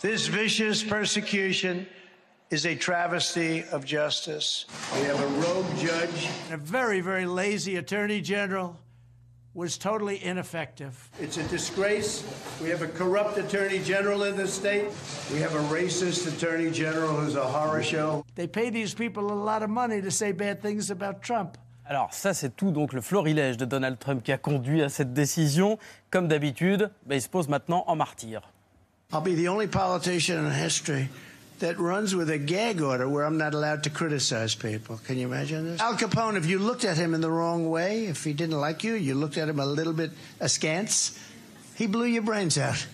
[0.00, 1.84] This vicious persecution
[2.50, 4.66] is a travesty of justice.
[4.94, 8.76] We have a rogue judge, a very, very lazy attorney general
[9.54, 11.10] was totally ineffective.
[11.20, 12.24] It's a disgrace.
[12.62, 14.86] We have a corrupt attorney general in this state.
[15.32, 18.24] We have a racist attorney general who's a horror show.
[18.36, 21.58] They pay these people a lot of money to say bad things about Trump.
[21.84, 25.12] Alors ça, c'est tout donc le florilège de Donald Trump qui a conduit à cette
[25.12, 25.76] décision.
[26.10, 28.42] Comme d'habitude, ben, il se pose maintenant en martyr.
[29.12, 31.08] I'll be the only politician in history
[31.60, 34.98] that runs with a gag order where I'm not allowed to criticize people.
[35.06, 35.80] Can you imagine this?
[35.80, 38.82] Al Capone, if you looked at him in the wrong way, if he didn't like
[38.84, 41.12] you, you looked at him a little bit askance,
[41.76, 42.86] he blew your brains out.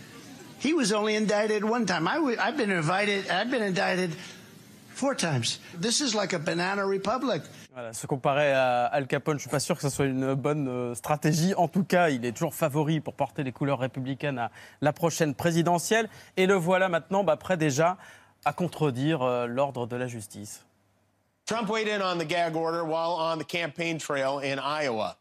[0.58, 2.08] He was only indicted one time.
[2.08, 4.10] I w- I've been invited, I've been indicted
[4.88, 5.60] four times.
[5.80, 7.42] This is like a banana republic.
[7.74, 10.66] Voilà, se comparer à Al Capone, je suis pas sûr que ce soit une bonne
[10.66, 11.52] euh, stratégie.
[11.56, 14.50] En tout cas, il est toujours favori pour porter les couleurs républicaines à
[14.80, 16.08] la prochaine présidentielle.
[16.38, 17.98] Et le voilà maintenant, bah, prêt déjà
[18.47, 20.62] à contredire euh, l'ordre de la justice.
[21.47, 25.16] Trump weighed in on the gag order while on the campaign trail in Iowa.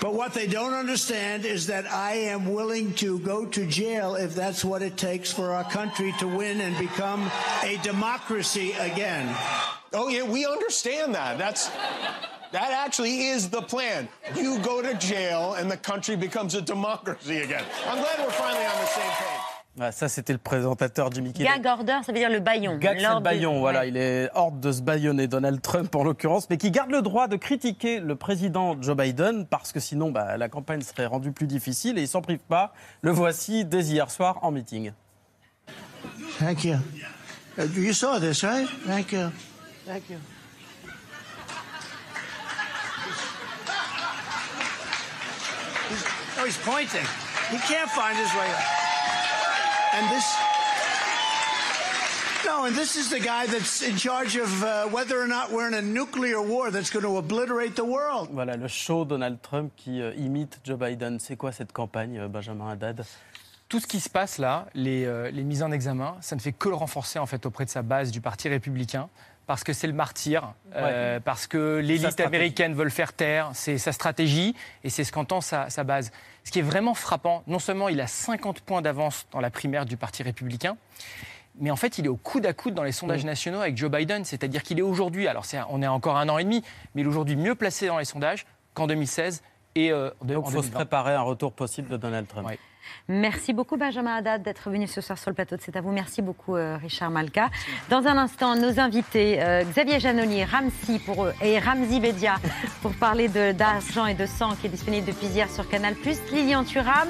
[0.00, 4.34] But what they don't understand is that I am willing to go to jail if
[4.34, 7.30] that's what it takes for our country to win and become
[7.62, 9.34] a democracy again.
[9.92, 11.38] Oh yeah, we understand that.
[11.38, 11.70] That's
[12.52, 14.08] that actually is the plan.
[14.36, 17.64] You go to jail and the country becomes a democracy again.
[17.86, 19.41] I'm glad we're finally on the same page.
[19.80, 21.50] Ah, ça, c'était le présentateur Jimmy Kimmel.
[21.50, 22.76] Gag order, ça veut dire le baillon.
[22.76, 23.80] Gag, c'est le de- baillon, voilà.
[23.80, 23.88] Ouais.
[23.88, 27.26] Il est hors de se baïonner Donald Trump en l'occurrence, mais qui garde le droit
[27.26, 31.46] de critiquer le président Joe Biden parce que sinon bah, la campagne serait rendue plus
[31.46, 32.74] difficile et il s'en prive pas.
[33.00, 34.92] Le voici dès hier soir en meeting.
[36.38, 36.76] Thank you.
[37.58, 38.68] Uh, you saw this, right?
[38.86, 39.30] Thank you.
[39.86, 40.16] Thank you.
[45.88, 46.04] He's,
[46.38, 47.06] oh, he's pointing.
[47.50, 48.81] He can't find his way.
[49.94, 50.24] And this.
[52.46, 55.68] No, and this is the guy that's in charge of uh, whether or not we're
[55.68, 58.30] in a nuclear war that's going to obliterate the world.
[58.32, 61.18] Voilà le show Donald Trump qui euh, imite Joe Biden.
[61.20, 63.04] C'est quoi cette campagne, euh, Benjamin Haddad?
[63.68, 66.52] Tout ce qui se passe là, les, euh, les mises en examen, ça ne fait
[66.52, 69.10] que le renforcer en fait auprès de sa base du Parti républicain.
[69.46, 73.76] Parce que c'est le martyr, euh, parce que l'élite américaine veut le faire taire, c'est
[73.76, 76.12] sa stratégie et c'est ce qu'entend sa, sa base.
[76.44, 79.84] Ce qui est vraiment frappant, non seulement il a 50 points d'avance dans la primaire
[79.84, 80.76] du Parti républicain,
[81.60, 83.26] mais en fait, il est au coude à coude dans les sondages Mm.
[83.26, 84.24] nationaux avec Joe Biden.
[84.24, 86.62] C'est-à-dire qu'il est aujourd'hui, alors on est encore un an et demi,
[86.94, 89.42] mais il est aujourd'hui mieux placé dans les sondages qu'en 2016
[89.74, 90.74] et euh, en Donc, il faut se 2020.
[90.76, 92.48] préparer à un retour possible de Donald Trump.
[93.08, 95.92] Merci beaucoup Benjamin Haddad d'être venu ce soir sur le plateau de C'est à vous.
[95.92, 97.50] Merci beaucoup euh, Richard Malka.
[97.88, 102.36] Dans un instant, nos invités euh, Xavier Janoli, Ramsi pour eux, et Ramzi Bedia
[102.80, 105.94] pour parler d'argent et de sang qui est disponible depuis hier sur Canal+.
[106.32, 107.08] Lilian Thuram,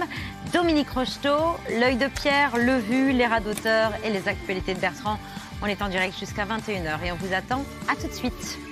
[0.53, 5.19] Dominique Rocheteau, L'œil de Pierre, Le Vu, les rats d'auteur et les actualités de Bertrand.
[5.63, 7.65] On est en direct jusqu'à 21h et on vous attend.
[7.89, 8.72] À tout de suite.